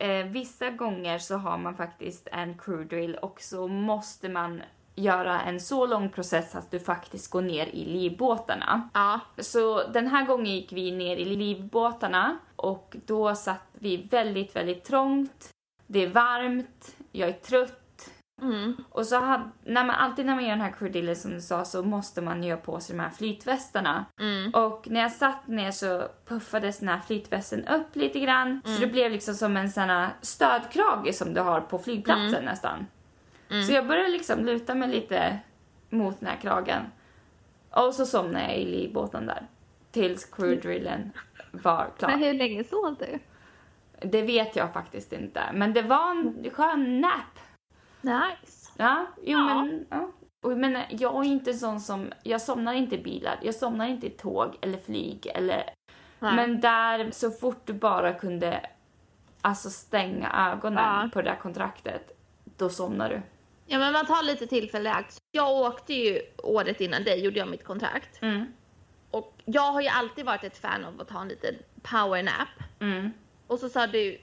[0.00, 4.62] Eh, vissa gånger så har man faktiskt en crew drill och så måste man
[4.94, 8.88] göra en så lång process att du faktiskt går ner i livbåtarna.
[8.94, 9.20] Ja.
[9.38, 14.84] Så den här gången gick vi ner i livbåtarna och då satt vi väldigt, väldigt
[14.84, 15.48] trångt.
[15.86, 17.78] Det är varmt, jag är trött.
[18.42, 18.84] Mm.
[18.90, 21.64] Och så hade, när man, alltid när man gör den här crewdillen som du sa
[21.64, 24.04] så måste man göra på sig de här flytvästarna.
[24.20, 24.50] Mm.
[24.50, 28.62] Och när jag satt ner så puffades den här flytvästen upp lite grann.
[28.64, 32.86] Så det blev liksom som en sån här stödkrage som du har på flygplatsen nästan.
[33.50, 33.64] Mm.
[33.64, 35.38] Så jag började liksom luta mig lite
[35.90, 36.82] mot den här kragen.
[37.70, 39.46] Och så somnade jag i livbåten där.
[39.90, 41.12] Tills crewdrillen
[41.52, 42.18] var Men klar.
[42.26, 43.18] hur länge sov du?
[44.08, 45.40] Det vet jag faktiskt inte.
[45.54, 47.38] Men det var en skön nap.
[48.00, 48.72] Nice.
[48.76, 49.44] Ja, jo Ja.
[49.64, 49.86] men...
[49.90, 50.10] Ja.
[50.44, 52.12] Och, men jag är inte sån som...
[52.22, 53.38] Jag somnar inte i bilar.
[53.42, 55.70] Jag somnar inte i tåg eller flyg eller...
[56.18, 56.36] Nej.
[56.36, 58.66] Men där, så fort du bara kunde
[59.40, 61.08] alltså stänga ögonen Ja.
[61.12, 62.10] på det där kontraktet,
[62.56, 63.22] då somnar du.
[63.66, 65.18] Ja men man tar lite tillfälle i akt.
[65.32, 68.22] Jag åkte ju året innan dig, gjorde jag mitt kontrakt.
[68.22, 68.46] Mm.
[69.12, 72.48] Och jag har ju alltid varit ett fan av att ta en liten powernap.
[72.80, 73.12] Mm.
[73.46, 74.18] Och så sa du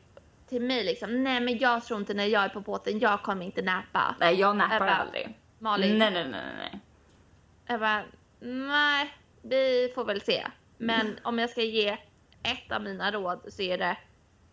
[0.48, 3.46] till mig liksom, nej men jag tror inte när jag är på båten, jag kommer
[3.46, 4.16] inte nappa.
[4.20, 4.96] Nej, jag nappar Ebba.
[4.96, 5.40] aldrig.
[5.60, 6.80] Malin, Nej, nej, nej, nej,
[7.68, 8.04] jag bara,
[8.40, 10.48] nej, vi får väl se.
[10.78, 11.98] Men om jag ska ge
[12.44, 13.98] ett av mina råd så är det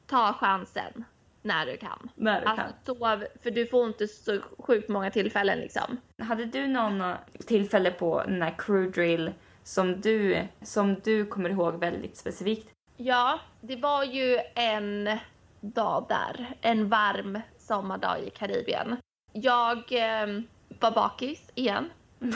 [0.07, 1.05] ta chansen
[1.43, 2.09] när du kan.
[2.15, 5.99] När du Alltså sov, för du får inte så sjukt många tillfällen liksom.
[6.17, 6.27] kan.
[6.27, 9.33] Hade du någon eh, tillfälle på den här crew drill
[9.67, 12.71] som du, som du kommer ihåg väldigt specifikt?
[12.97, 15.19] Ja, det var ju en
[15.61, 18.97] dag där, en varm sommardag i Karibien.
[19.33, 20.27] Jag eh,
[20.81, 21.91] var bakis igen.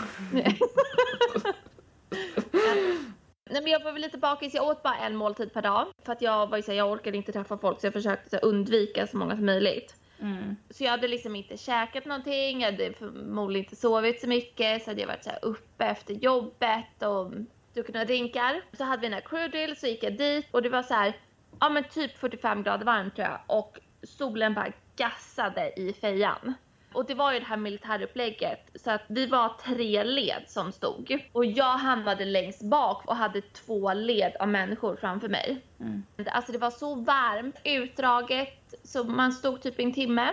[3.50, 5.86] Nej men jag var väl lite bakis, jag åt bara en måltid per dag.
[6.04, 8.30] För att jag var ju så här, jag orkade inte träffa folk så jag försökte
[8.30, 9.99] så här, undvika så många som möjligt.
[10.20, 10.56] Mm.
[10.70, 14.82] Så jag hade liksom inte käkat någonting, jag hade förmodligen inte sovit så mycket.
[14.82, 17.32] Så hade jag varit så här uppe efter jobbet och
[17.74, 18.62] druckit några drinkar.
[18.72, 20.94] Så hade vi den här crew drill, så gick jag dit och det var så
[20.94, 21.16] här,
[21.60, 23.40] ja men typ 45 grader varmt tror jag.
[23.46, 26.54] Och solen bara gassade i fejan.
[26.92, 31.18] Och det var ju det här militärupplägget så att vi var tre led som stod.
[31.32, 35.60] Och jag hamnade längst bak och hade två led av människor framför mig.
[35.80, 36.04] Mm.
[36.26, 40.30] Alltså det var så varmt, utdraget, så man stod typ en timme.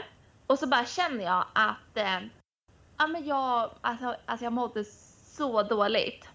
[0.48, 2.20] Och så bara känner jag att eh,
[2.98, 4.84] ja, men jag, alltså, alltså jag mådde
[5.26, 6.30] så dåligt.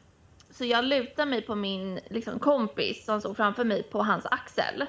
[0.51, 4.85] Så jag lutar mig på min liksom, kompis som stod framför mig på hans axel.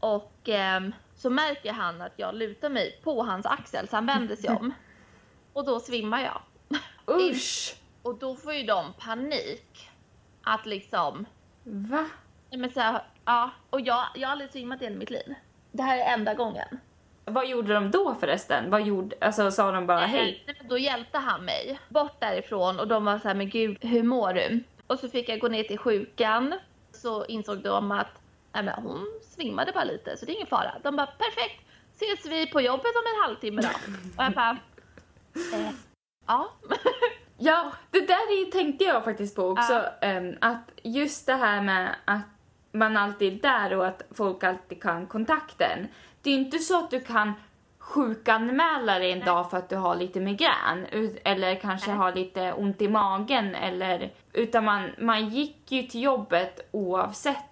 [0.00, 4.36] Och ehm, så märker han att jag lutar mig på hans axel så han vänder
[4.36, 4.74] sig om.
[5.52, 6.40] Och då svimmar jag.
[7.16, 7.74] Usch!
[8.02, 9.90] Och då får ju de panik.
[10.42, 11.26] Att liksom,
[11.64, 12.06] Va?
[12.50, 13.50] nej men så här, ja.
[13.70, 15.34] Och jag, jag har aldrig svimmat i hela mitt liv.
[15.72, 16.78] Det här är enda gången.
[17.24, 18.70] Vad gjorde de då förresten?
[18.70, 20.44] Vad gjorde, alltså sa de bara hej?
[20.46, 24.02] Eh, Då hjälpte han mig bort därifrån och de var så här, men gud, hur
[24.02, 24.64] mår du?
[24.86, 26.54] Och så fick jag gå ner till sjukan.
[26.92, 28.17] Så insåg de att
[28.62, 30.72] nej men hon svimmade bara lite så det är ingen fara.
[30.82, 31.64] De bara perfekt,
[31.96, 33.68] ses vi på jobbet om en halvtimme då?
[34.16, 34.56] Och jag bara,
[35.54, 35.70] eh,
[36.26, 36.50] ja.
[37.40, 39.84] Ja, det där är, tänkte jag faktiskt på också.
[40.00, 42.20] em, att just det här med att
[42.72, 45.88] man alltid är där och att folk alltid kan kontakten.
[46.22, 47.32] Det är ju inte så att du kan
[47.78, 50.86] sjukanmäla dig en dag för att du har lite migrän
[51.24, 51.98] eller kanske Nej.
[51.98, 57.44] har lite ont i magen eller utan man, man gick ju till jobbet oavsett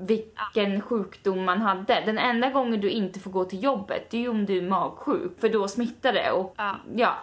[0.00, 2.02] vilken sjukdom man hade.
[2.06, 4.62] Den enda gången du inte får gå till jobbet det är ju om du är
[4.62, 6.76] magsjuk för då smittar det och Ja.
[6.94, 7.18] ja,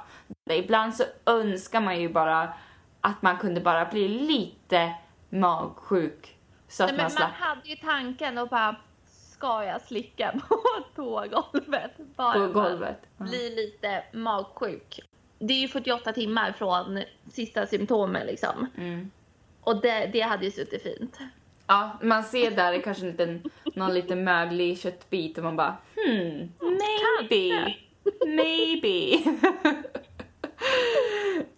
[0.54, 2.54] ibland så önskar man ju bara
[3.02, 4.94] att man kunde bara bli lite
[5.30, 6.38] magsjuk
[6.68, 10.34] så att Nej, man men slapp man hade ju tanken och bara, ska jag slicka
[10.50, 10.62] på
[10.96, 11.92] tågolvet?
[12.16, 12.98] Bara på golvet.
[13.18, 15.00] Bli lite magsjuk.
[15.40, 18.68] Det är ju 48 timmar från sista symptomen liksom.
[18.78, 19.12] Mm.
[19.62, 21.20] Och det, det hade ju suttit fint.
[21.68, 23.44] Ja, man ser där kanske en liten,
[23.76, 27.76] någon liten möglig köttbit och man bara hmm, maybe,
[28.26, 29.18] maybe.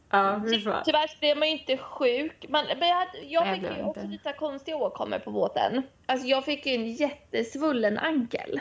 [0.09, 0.83] ja, fan.
[0.85, 2.45] Tyvärr blev man ju inte sjuk.
[2.49, 5.83] Man, men jag, jag fick ju också lite konstiga åkommor på båten.
[6.05, 8.59] Alltså jag fick ju en jättesvullen ankel.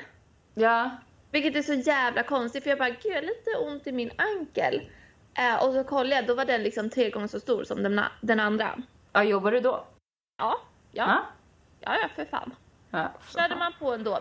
[0.54, 0.90] Ja,
[1.30, 4.10] Vilket är så jävla konstigt för jag bara, gud jag har lite ont i min
[4.16, 4.90] ankel.
[5.38, 8.00] Eh, och så kollade jag, då var den liksom tre gånger så stor som den,
[8.20, 8.78] den andra.
[9.12, 9.84] ja jobbar du då?
[10.38, 10.60] Ja,
[10.92, 11.18] ja,
[11.80, 11.96] Ja.
[12.02, 12.54] ja, för fan.
[12.90, 13.12] ja.
[13.34, 14.18] Körde man på ändå.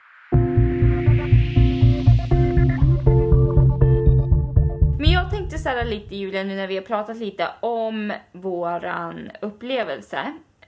[5.00, 9.32] Men jag tänkte så här lite Julia nu när vi har pratat lite om våran
[9.42, 10.18] upplevelse.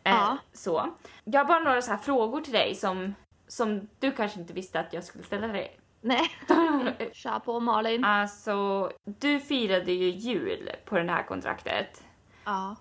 [0.04, 0.38] Eh, Ja.
[0.54, 0.90] Så.
[1.24, 3.16] Jag har bara några så här frågor till dig som,
[3.48, 5.80] som du kanske inte visste att jag skulle ställa dig.
[6.02, 6.30] Nej,
[7.14, 8.04] kör på Malin.
[8.04, 12.04] Alltså, du firade ju jul på det här kontraktet.
[12.46, 12.76] Ja.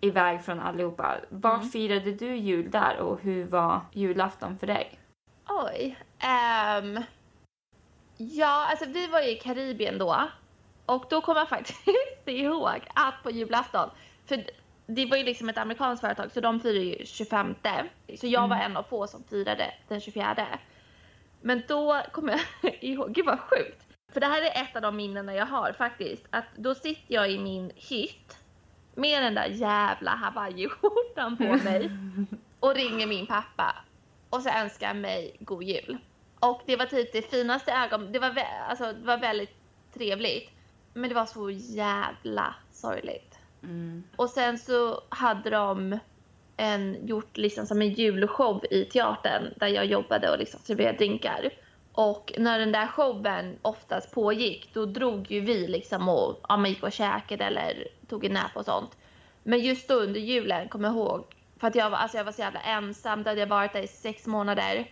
[0.00, 1.16] Iväg från allihopa.
[1.28, 1.68] Vart Mm.
[1.70, 4.98] firade du jul där och hur var julafton för dig?
[5.48, 5.96] Oj.
[6.18, 7.00] ehm,
[8.16, 10.28] ja, alltså vi var ju i Karibien då.
[10.86, 11.82] Och då kommer jag faktiskt
[12.26, 13.90] ihåg att på julafton,
[14.26, 14.44] för
[14.86, 17.54] det var ju liksom ett amerikanskt företag så de firar ju 25.
[18.18, 20.46] Så jag var en av få som firade den 24.
[21.40, 23.86] Men då kommer jag ihåg, gud vad sjukt.
[24.12, 26.26] För det här är ett av de minnena jag har faktiskt.
[26.30, 28.36] Att då sitter jag i min hytt
[29.00, 31.90] med den där jävla hawaiiskjortan på mig
[32.60, 33.74] och ringer min pappa
[34.30, 35.98] och så önskar mig god jul.
[36.40, 38.38] Och det var typ det finaste ögon, det var,
[38.68, 39.56] alltså, det var väldigt
[39.94, 40.50] trevligt.
[40.92, 43.38] Men det var så jävla sorgligt.
[43.62, 44.02] Mm.
[44.16, 45.98] Och sen så hade de
[46.56, 51.50] en, gjort liksom som en julshow i teatern där jag jobbade och liksom serverade drinkar.
[51.92, 56.70] Och när den där showen oftast pågick då drog ju vi liksom och ja, man
[56.70, 58.96] gick och käkade eller tog en nap och sånt.
[59.42, 61.24] Men just då under julen kommer jag ihåg
[61.60, 63.82] för att jag var, alltså jag var så jävla ensam, då hade jag varit där
[63.82, 64.90] i sex månader.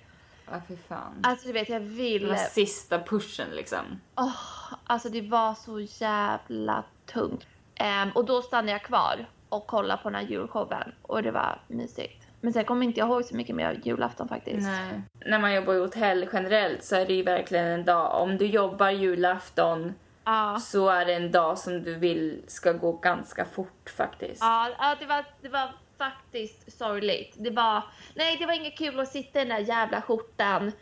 [0.51, 1.21] Ja, fy fan.
[1.23, 4.01] Alltså du vet jag Det vill var sista pushen liksom.
[4.17, 7.47] Åh, alltså det var så jävla tungt.
[7.75, 11.61] Ehm, och då stannade jag kvar och kollade på den här julshowen och det var
[11.69, 12.28] mysigt.
[12.41, 14.67] Men sen kommer inte jag ihåg så mycket mer av julafton faktiskt.
[14.67, 15.03] Nej.
[15.27, 18.47] När man jobbar i hotell generellt så är det ju verkligen en dag, om du
[18.47, 20.59] jobbar julafton Ja.
[20.61, 24.41] så är det en dag som du vill ska gå ganska fort faktiskt.
[24.41, 27.35] Ja, det, var, det var faktiskt sorgligt.
[27.39, 27.83] Det var,
[28.15, 30.73] nej det var inget kul att sitta i den där jävla skjortan.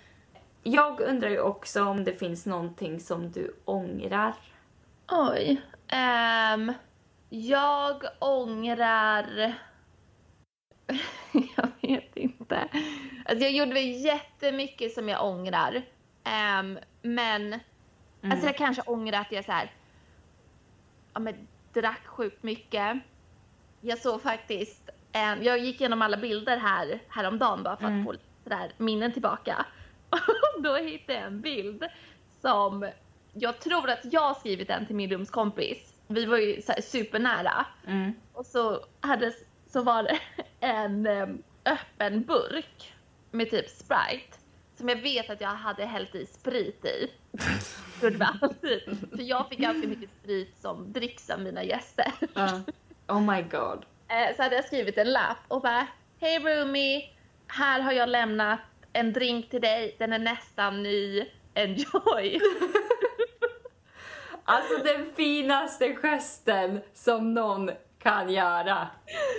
[0.63, 4.35] Jag undrar ju också om det finns någonting som du ångrar.
[5.13, 5.63] Oj.
[5.89, 6.73] Ehm,
[7.29, 9.55] jag ångrar...
[11.57, 12.69] jag vet inte.
[13.25, 15.83] Alltså jag gjorde väl jättemycket som jag ångrar.
[16.25, 17.61] Ehm, men
[18.23, 18.33] Mm.
[18.33, 19.71] alltså jag kanske ångrar att jag så här,
[21.15, 22.97] ja, men, drack sjukt mycket.
[23.81, 28.05] Jag såg faktiskt en, jag gick igenom alla bilder här häromdagen bara för att Mm.
[28.05, 29.67] få lite där minnen tillbaka.
[30.57, 31.85] Och då hittade jag en bild
[32.41, 32.91] som
[33.33, 35.95] jag tror att jag skrivit den till min rumskompis.
[36.07, 37.67] Vi var ju så supernära.
[37.87, 38.13] Mm.
[38.33, 39.33] Och så, hade,
[39.67, 40.19] så var det
[40.67, 41.07] en
[41.65, 42.95] öppen burk
[43.31, 44.39] med typ Sprite.
[44.75, 47.11] Som jag vet att jag hade hällt i sprit i.
[48.01, 52.13] För jag fick alltid mycket sprit som dricks av mina gäster.
[52.35, 52.61] Ja.
[53.09, 53.85] Oh my god.
[54.09, 55.87] Eh, Så hade jag skrivit en lapp och bara
[56.21, 57.15] Hej Rumi,
[57.49, 58.61] här har jag lämnat
[58.93, 62.41] en drink till dig, den är nästan ny, enjoy.
[64.49, 67.71] Alltså den finaste gesten som någon
[68.03, 68.89] kan göra.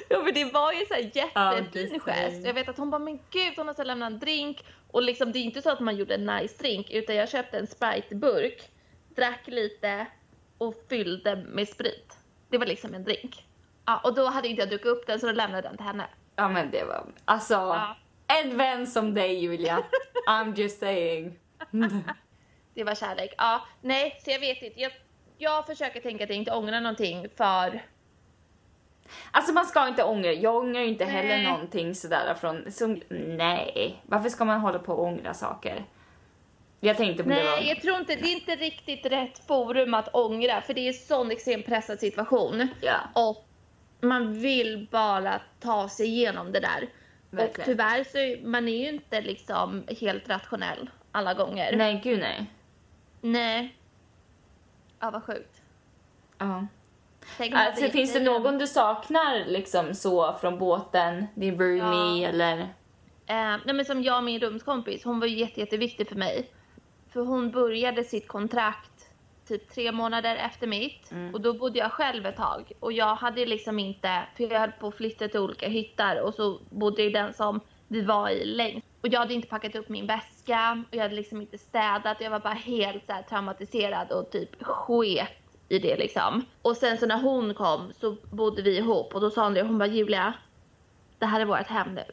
[0.09, 2.45] Ja men det var ju så här jättefin gest.
[2.45, 4.63] Jag vet att hon bara, men gud hon har så lämnat en drink.
[4.91, 7.57] Och liksom det är inte så att man gjorde en nice drink utan jag köpte
[7.57, 8.69] en spriteburk,
[9.15, 10.05] drack lite
[10.57, 12.17] och fyllde med sprit.
[12.49, 13.45] Det var liksom en drink.
[13.85, 15.85] Ja, och då hade inte jag druckit upp den så då lämnade jag den till
[15.85, 16.05] henne.
[16.35, 17.95] Ja men det var, alltså Ja.
[18.27, 19.83] en vän som dig Julia.
[20.29, 21.39] I'm just saying.
[22.73, 23.33] Det var kärlek.
[23.37, 24.81] Ja, nej, så jag vet inte.
[24.81, 24.91] Jag,
[25.37, 27.81] jag försöker tänka att jag inte ångrar någonting för
[29.31, 31.43] Alltså man ska inte ångra, jag ångrar ju inte heller Nej.
[31.43, 34.01] någonting sådär från, som, nej.
[34.05, 35.85] Varför ska man hålla på och ångra saker?
[36.79, 37.51] Jag tänkte på det var...
[37.51, 40.87] Nej, jag tror inte, det är inte riktigt rätt forum att ångra för det är
[40.87, 42.67] en sån extremt pressad situation.
[42.81, 42.97] Ja.
[43.13, 43.47] Och
[44.01, 46.89] man vill bara ta sig igenom det där.
[47.31, 47.65] Och Verkligen.
[47.65, 51.75] tyvärr så är man är ju inte liksom helt rationell alla gånger.
[51.75, 52.45] Nej, gud nej.
[53.21, 53.77] Nej.
[54.99, 55.61] Ja, vad sjukt.
[56.37, 56.67] Ja.
[57.53, 61.27] Alltså, hade finns det någon du saknar liksom så från båten?
[61.35, 62.29] Din roomie Ja.
[62.29, 62.59] eller?
[63.29, 66.49] Eh, nej men som jag och min rumskompis, hon var ju jätte, jätteviktig för mig.
[67.13, 68.91] För hon började sitt kontrakt
[69.47, 71.33] typ tre månader efter mitt Mm.
[71.33, 74.71] och då bodde jag själv ett tag och jag hade liksom inte, för jag höll
[74.71, 78.29] på att flytta till olika hyttar och så bodde jag i den som vi var
[78.29, 78.87] i längst.
[79.01, 82.21] Och jag hade inte packat upp min väska och jag hade liksom inte städat.
[82.21, 85.27] Jag var bara helt så traumatiserad och typ sket
[85.69, 86.45] i det liksom.
[86.61, 89.61] Och sen så när hon kom så bodde vi ihop och då sa hon det,
[89.61, 90.33] hon bara Julia,
[91.19, 92.05] det här är vårt hem nu.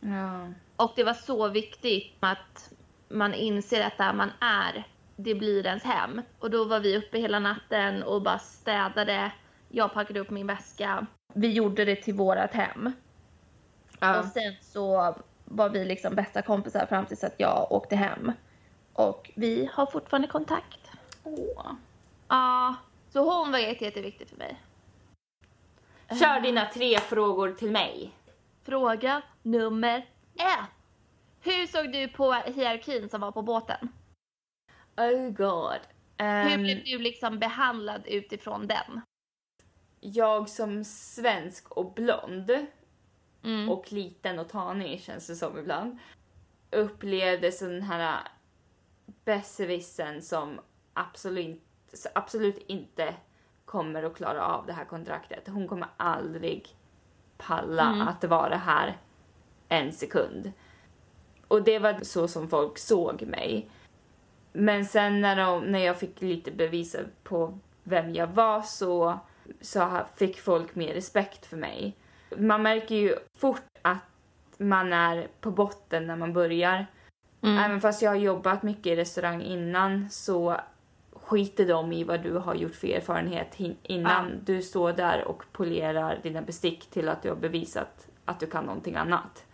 [0.00, 0.48] Ja.
[0.76, 2.70] Och det var så viktigt att
[3.08, 6.22] man inser att där man är, det blir ens hem.
[6.38, 9.32] Och då var vi uppe hela natten och bara städade.
[9.68, 11.06] Jag packade upp min väska.
[11.34, 12.86] Vi gjorde det till vårat hem.
[13.90, 14.22] Och Ja.
[14.22, 15.14] sen så
[15.44, 18.32] var vi liksom bästa kompisar fram tills att jag åkte hem.
[18.92, 20.90] Och vi har fortfarande kontakt.
[21.24, 21.72] Åh.
[22.28, 22.74] Ja,
[23.08, 24.62] så hon var jätte, jätteviktig för mig.
[26.20, 28.12] Kör dina tre frågor till mig.
[28.62, 29.98] Fråga nummer
[30.34, 30.70] ett.
[31.40, 33.88] Hur såg du på hierarkin som var på båten?
[34.96, 35.80] Oh god.
[36.18, 39.00] Hur Ehm, blev du liksom behandlad utifrån den?
[40.00, 42.66] jag som svensk och blond
[43.42, 43.68] Mm.
[43.70, 45.98] och liten och tanig känns det som ibland
[46.70, 48.20] upplevde sån här
[49.24, 50.60] besserwissern som
[50.92, 51.65] absolut,
[52.14, 53.14] absolut inte
[53.64, 55.48] kommer att klara av det här kontraktet.
[55.48, 56.68] Hon kommer aldrig
[57.38, 58.08] palla Mm.
[58.08, 58.96] att vara här
[59.68, 60.52] en sekund.
[61.48, 63.70] Och det var så som folk såg mig.
[64.52, 69.18] Men sen när, de, när jag fick lite bevis på vem jag var så,
[69.60, 71.96] så fick folk mer respekt för mig.
[72.36, 73.98] Man märker ju fort att
[74.58, 76.86] man är på botten när man börjar.
[77.42, 77.58] Mm.
[77.58, 80.56] Även fast jag har jobbat mycket i restaurang innan så
[81.26, 86.18] skiter de i vad du har gjort för erfarenhet innan du står där och polerar
[86.22, 89.44] dina bestick till att du har bevisat att du kan någonting annat.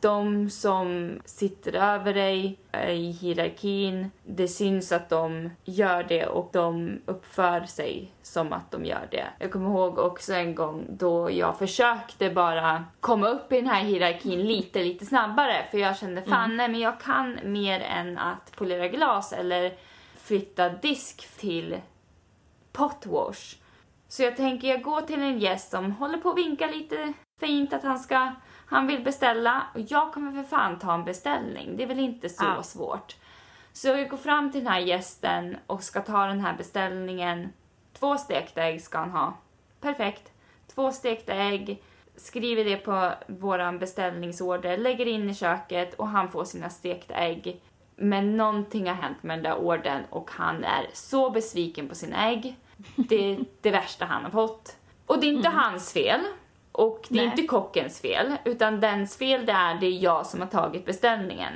[0.00, 2.58] De som sitter över dig
[2.88, 8.84] i hierarkin, det syns att de gör det och de uppför sig som att de
[8.84, 9.24] gör det.
[9.38, 13.84] Jag kommer ihåg också en gång då jag försökte bara komma upp i den här
[13.84, 18.52] hierarkin lite, lite snabbare för jag kände fan nej men jag kan mer än att
[18.56, 19.72] polera glas eller
[20.28, 21.80] flytta disk till
[22.72, 23.56] potwash.
[24.08, 27.72] Så jag tänker jag går till en gäst som håller på att vinka lite fint
[27.72, 28.32] att han ska
[28.70, 31.76] Han vill beställa och jag kommer för fan ta en beställning.
[31.76, 32.62] Det är väl inte så Ja.
[32.62, 33.16] svårt.
[33.72, 37.52] Så jag går fram till den här gästen och ska ta den här beställningen.
[37.98, 39.34] Två stekta ägg ska han ha.
[39.80, 40.32] Perfekt.
[40.74, 41.82] Två stekta ägg.
[42.16, 47.60] Skriver det på våran beställningsorder, lägger in i köket och han får sina stekta ägg.
[48.00, 52.28] Men någonting har hänt med den där ordern och han är så besviken på sina
[52.28, 52.56] ägg.
[52.96, 54.76] Det är det värsta han har fått.
[55.06, 56.20] Och det är inte hans fel.
[56.72, 57.30] Och det är Nej.
[57.30, 61.52] inte kockens fel, utan dens fel det är det är jag som har tagit beställningen.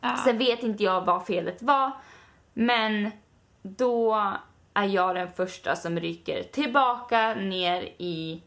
[0.00, 0.16] Ja.
[0.16, 1.90] Sen vet inte jag vad felet var,
[2.54, 3.10] men
[3.62, 4.32] då
[4.74, 8.42] är jag den första som rycker tillbaka ner i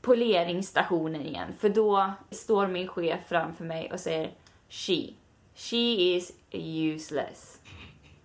[0.00, 1.54] poleringsstationen igen.
[1.58, 4.30] För då står min chef framför mig och säger
[4.68, 5.12] She.
[5.54, 7.60] She is useless.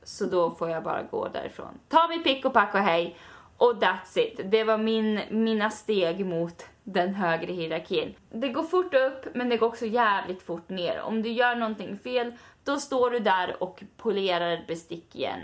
[0.04, 1.80] Så då får jag bara gå därifrån.
[1.88, 3.18] Ta mitt pick och pack och hej.
[3.58, 4.42] Och that's it.
[4.52, 8.16] Det var min, mina steg mot den högre hierarkin.
[8.30, 11.02] Det går fort upp, men det går också jävligt fort ner.
[11.02, 15.40] Om du gör någonting fel, då står du där och polerar bestick igen.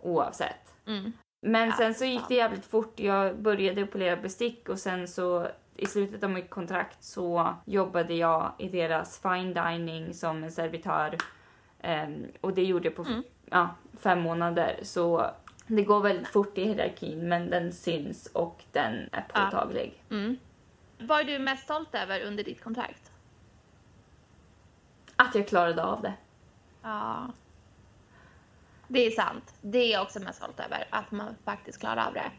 [0.00, 0.74] Oavsett.
[0.86, 1.12] Mm.
[1.40, 3.00] Men Ja, sen så gick det jävligt fort.
[3.00, 8.52] Jag började polera bestick och sen så i slutet av mitt kontrakt så jobbade jag
[8.58, 11.16] i deras fine dining som en servitör.
[11.80, 13.22] Ehm, och det gjorde jag på Mm.
[13.50, 14.78] ja, fem månader.
[14.82, 15.30] Så
[15.66, 19.44] det går väldigt fort i hierarkin men den syns och den är Ja.
[19.44, 20.02] påtaglig.
[20.10, 20.36] Mm.
[20.98, 23.10] Vad är du mest stolt över under ditt kontrakt?
[25.16, 26.12] Att jag klarade av det.
[26.82, 27.32] Ja.
[28.88, 29.54] Det är sant.
[29.60, 32.30] Det är jag också mest stolt över, att man faktiskt klarar av det.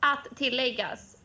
[0.00, 1.16] Att tilläggas,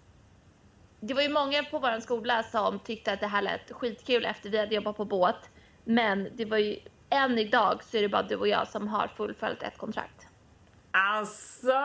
[1.00, 4.50] det var ju många på vår skola som tyckte att det här lät skitkul efter
[4.50, 5.50] vi hade jobbat på båt.
[5.84, 6.80] Men det var ju,
[7.14, 10.28] än idag så är det bara du och jag som har fullföljt ett kontrakt.
[10.92, 11.82] Alltså!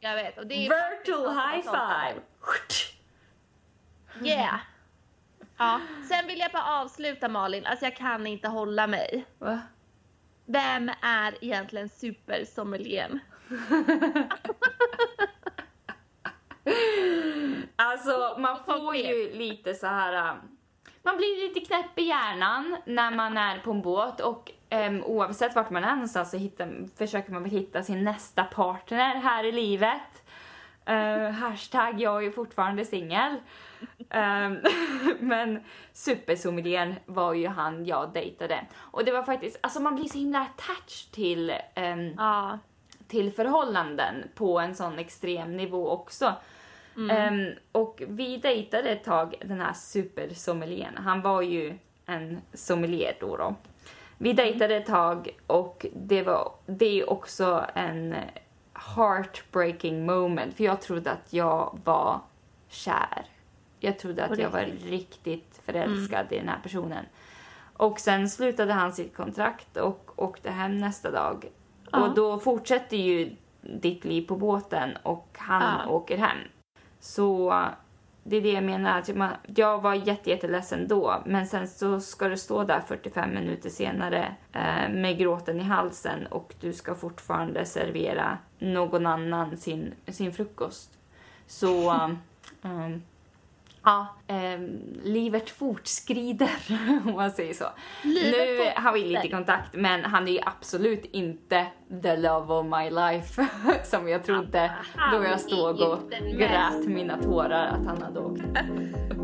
[0.00, 0.38] Jag vet.
[0.38, 2.20] Och det är Virtual high five!
[4.22, 4.58] Yeah.
[5.56, 5.80] Ja.
[6.08, 9.26] Sen vill jag bara avsluta Malin, alltså jag kan inte hålla mig.
[9.38, 9.60] Va?
[10.44, 13.20] Vem är egentligen supersommelieren?
[17.78, 20.36] Alltså man får ju lite så här.
[21.06, 25.54] Man blir lite knäpp i hjärnan när man är på en båt och um, oavsett
[25.54, 29.52] vart man är någonstans så hittar, försöker man väl hitta sin nästa partner här i
[29.52, 30.22] livet.
[30.90, 33.36] Uh, hashtag jag är fortfarande singel.
[33.98, 34.60] Um,
[35.20, 38.66] men supersommelieren var ju han jag dejtade.
[38.76, 42.58] Och det var faktiskt, alltså man blir så himla attached till um, Ja.
[43.08, 46.32] till förhållanden på en sån extrem nivå också.
[46.96, 47.10] Mm.
[47.10, 50.96] Ehm, och vi dejtade ett tag den här supersommelieren.
[50.96, 53.36] Han var ju en sommelier då.
[53.36, 53.54] då.
[54.18, 58.14] Vi dejtade ett tag och det var det är också en
[58.96, 62.20] heartbreaking moment för jag trodde att jag var
[62.68, 63.26] kär.
[63.80, 65.60] Jag trodde att jag var riktigt?
[65.64, 67.04] förälskad i den här personen.
[67.76, 71.44] Och sen slutade han sitt kontrakt och åkte hem nästa dag.
[71.92, 72.00] Ja.
[72.00, 75.90] Och då fortsätter ju ditt liv på båten och han Ja.
[75.90, 76.38] åker hem.
[77.00, 77.50] Så
[78.24, 78.98] det är det jag menar.
[78.98, 83.34] Att man- jag var jätte, jätteledsen då, men sen så ska du stå där 45
[83.34, 89.94] minuter senare eh, med gråten i halsen och du ska fortfarande servera någon annan sin,
[90.08, 90.90] sin frukost.
[91.46, 91.92] Så
[92.62, 93.02] um,
[93.86, 96.50] ja, ehm, livet fortskrider
[97.06, 97.64] om man säger så.
[98.02, 98.80] Livet nu fortsätter.
[98.80, 101.66] har vi lite kontakt, men han är ju absolut inte
[102.02, 103.46] the love of my life
[103.84, 108.42] som jag trodde Han då jag stod och grät mina tårar att han hade åkt.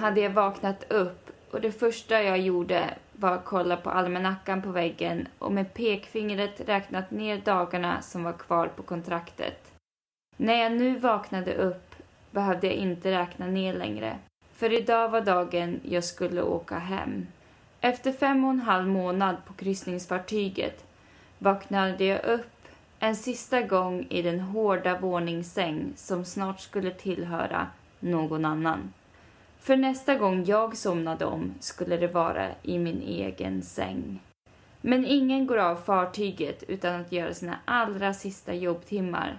[0.00, 4.70] hade jag vaknat upp och det första jag gjorde var att kolla på almanackan på
[4.70, 9.72] väggen och med pekfingret räknat ner dagarna som var kvar på kontraktet.
[10.36, 11.94] När jag nu vaknade upp
[12.30, 14.18] behövde jag inte räkna ner längre.
[14.54, 17.26] För idag var dagen jag skulle åka hem.
[17.80, 20.84] Efter fem och en halv månad på kryssningsfartyget
[21.38, 27.66] vaknade jag upp en sista gång i den hårda våningssäng som snart skulle tillhöra
[28.00, 28.92] någon annan.
[29.60, 34.22] För nästa gång jag somnade om skulle det vara i min egen säng.
[34.80, 39.38] Men ingen går av fartyget utan att göra sina allra sista jobbtimmar.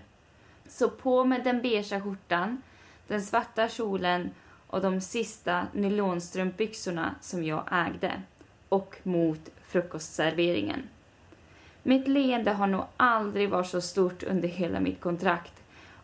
[0.68, 2.62] Så på med den beiga skjortan,
[3.08, 4.30] den svarta kjolen
[4.68, 8.22] och de sista nylonstrumpbyxorna som jag ägde.
[8.70, 10.90] Och mot frukostserveringen.
[11.84, 15.61] Mitt leende har nog aldrig varit så stort under hela mitt kontrakt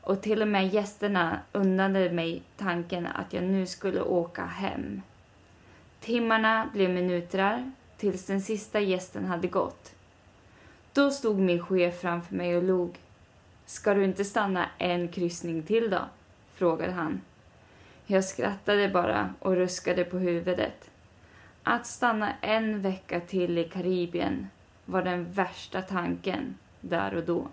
[0.08, 5.01] och till och med gästerna unnade mig tanken att jag nu skulle åka hem.
[5.99, 9.95] Timmarna blev minuter tills den sista gästen hade gått.
[10.93, 12.97] Då stod min chef framför mig och log.
[13.66, 16.01] Ska du inte stanna en kryssning till då?
[16.53, 17.22] frågade han.
[18.05, 20.89] Jag skrattade bara och ruskade på huvudet.
[21.64, 24.47] Att stanna en vecka till i Karibien
[24.86, 27.47] var den värsta tanken där och då.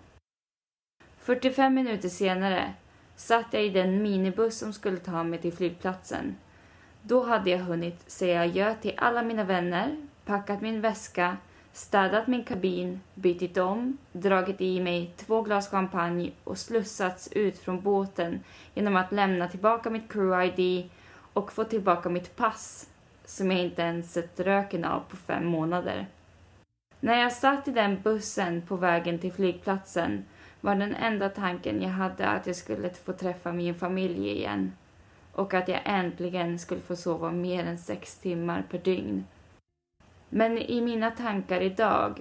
[1.25, 2.75] 45 minuter senare
[3.17, 6.37] satt jag i den minibuss som skulle ta mig till flygplatsen.
[7.03, 11.37] Då hade jag hunnit säga adjö till alla mina vänner, packat min väska,
[11.73, 17.81] städat min kabin, bytt om, dragit i mig två glas champagne och slussats ut från
[17.81, 18.41] båten
[18.75, 20.89] genom att lämna tillbaka mitt crew-ID
[21.33, 22.89] och få tillbaka mitt pass
[23.25, 26.07] som jag inte ens sett röken av på fem månader.
[27.01, 30.25] När jag satt i den bussen på vägen till flygplatsen
[30.65, 34.73] var den enda tanken jag hade att jag skulle få träffa min familj igen
[35.33, 39.27] och att jag äntligen skulle få sova mer än sex timmar per dygn.
[40.29, 42.21] Men i mina tankar idag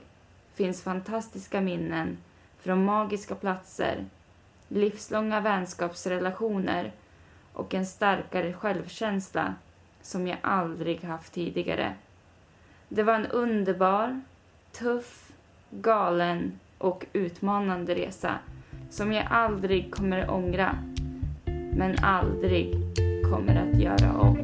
[0.53, 2.17] finns fantastiska minnen
[2.59, 4.05] från magiska platser,
[4.67, 6.91] livslånga vänskapsrelationer
[7.53, 9.55] och en starkare självkänsla
[10.01, 11.93] som jag aldrig haft tidigare.
[12.89, 14.21] Det var en underbar,
[14.71, 15.31] tuff,
[15.69, 18.31] galen och utmanande resa
[18.89, 20.75] som jag aldrig kommer ångra,
[21.75, 22.75] men aldrig
[23.29, 24.37] kommer att göra om.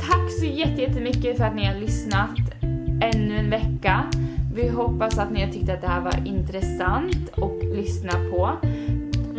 [0.00, 2.38] Tack så jättemycket för att ni har lyssnat
[3.14, 4.04] ännu en vecka.
[4.54, 8.50] Vi hoppas att ni har tyckt att det här var intressant och lyssna på.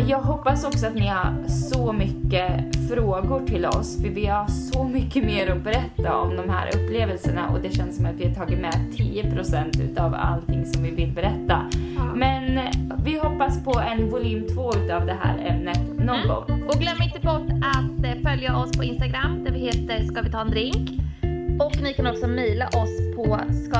[0.07, 4.83] Jag hoppas också att ni har så mycket frågor till oss, för vi har så
[4.83, 8.35] mycket mer att berätta om de här upplevelserna och det känns som att vi har
[8.35, 11.69] tagit med 10% utav allting som vi vill berätta.
[11.97, 12.03] Ja.
[12.15, 12.59] Men
[13.03, 16.27] vi hoppas på en volym 2 utav det här ämnet någon mm.
[16.27, 16.63] gång.
[16.63, 20.31] Och glöm inte bort att eh, följa oss på Instagram där vi heter Ska vi
[20.31, 20.89] ta en drink?
[21.61, 23.79] Och ni kan också mejla oss på ska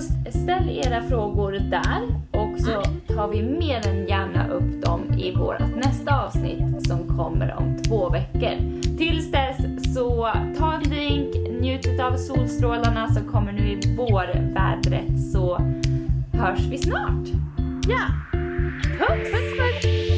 [0.00, 2.82] Så ställ era frågor där och så
[3.14, 8.10] tar vi mer än gärna upp dem i vårt nästa avsnitt som kommer om två
[8.10, 8.82] veckor.
[8.98, 15.58] Tills dess så ta en drink, njut av solstrålarna som kommer nu i vårvädret så
[16.32, 17.28] hörs vi snart.
[17.88, 18.06] Ja!
[18.98, 19.30] Puss!
[19.30, 20.09] puss, puss.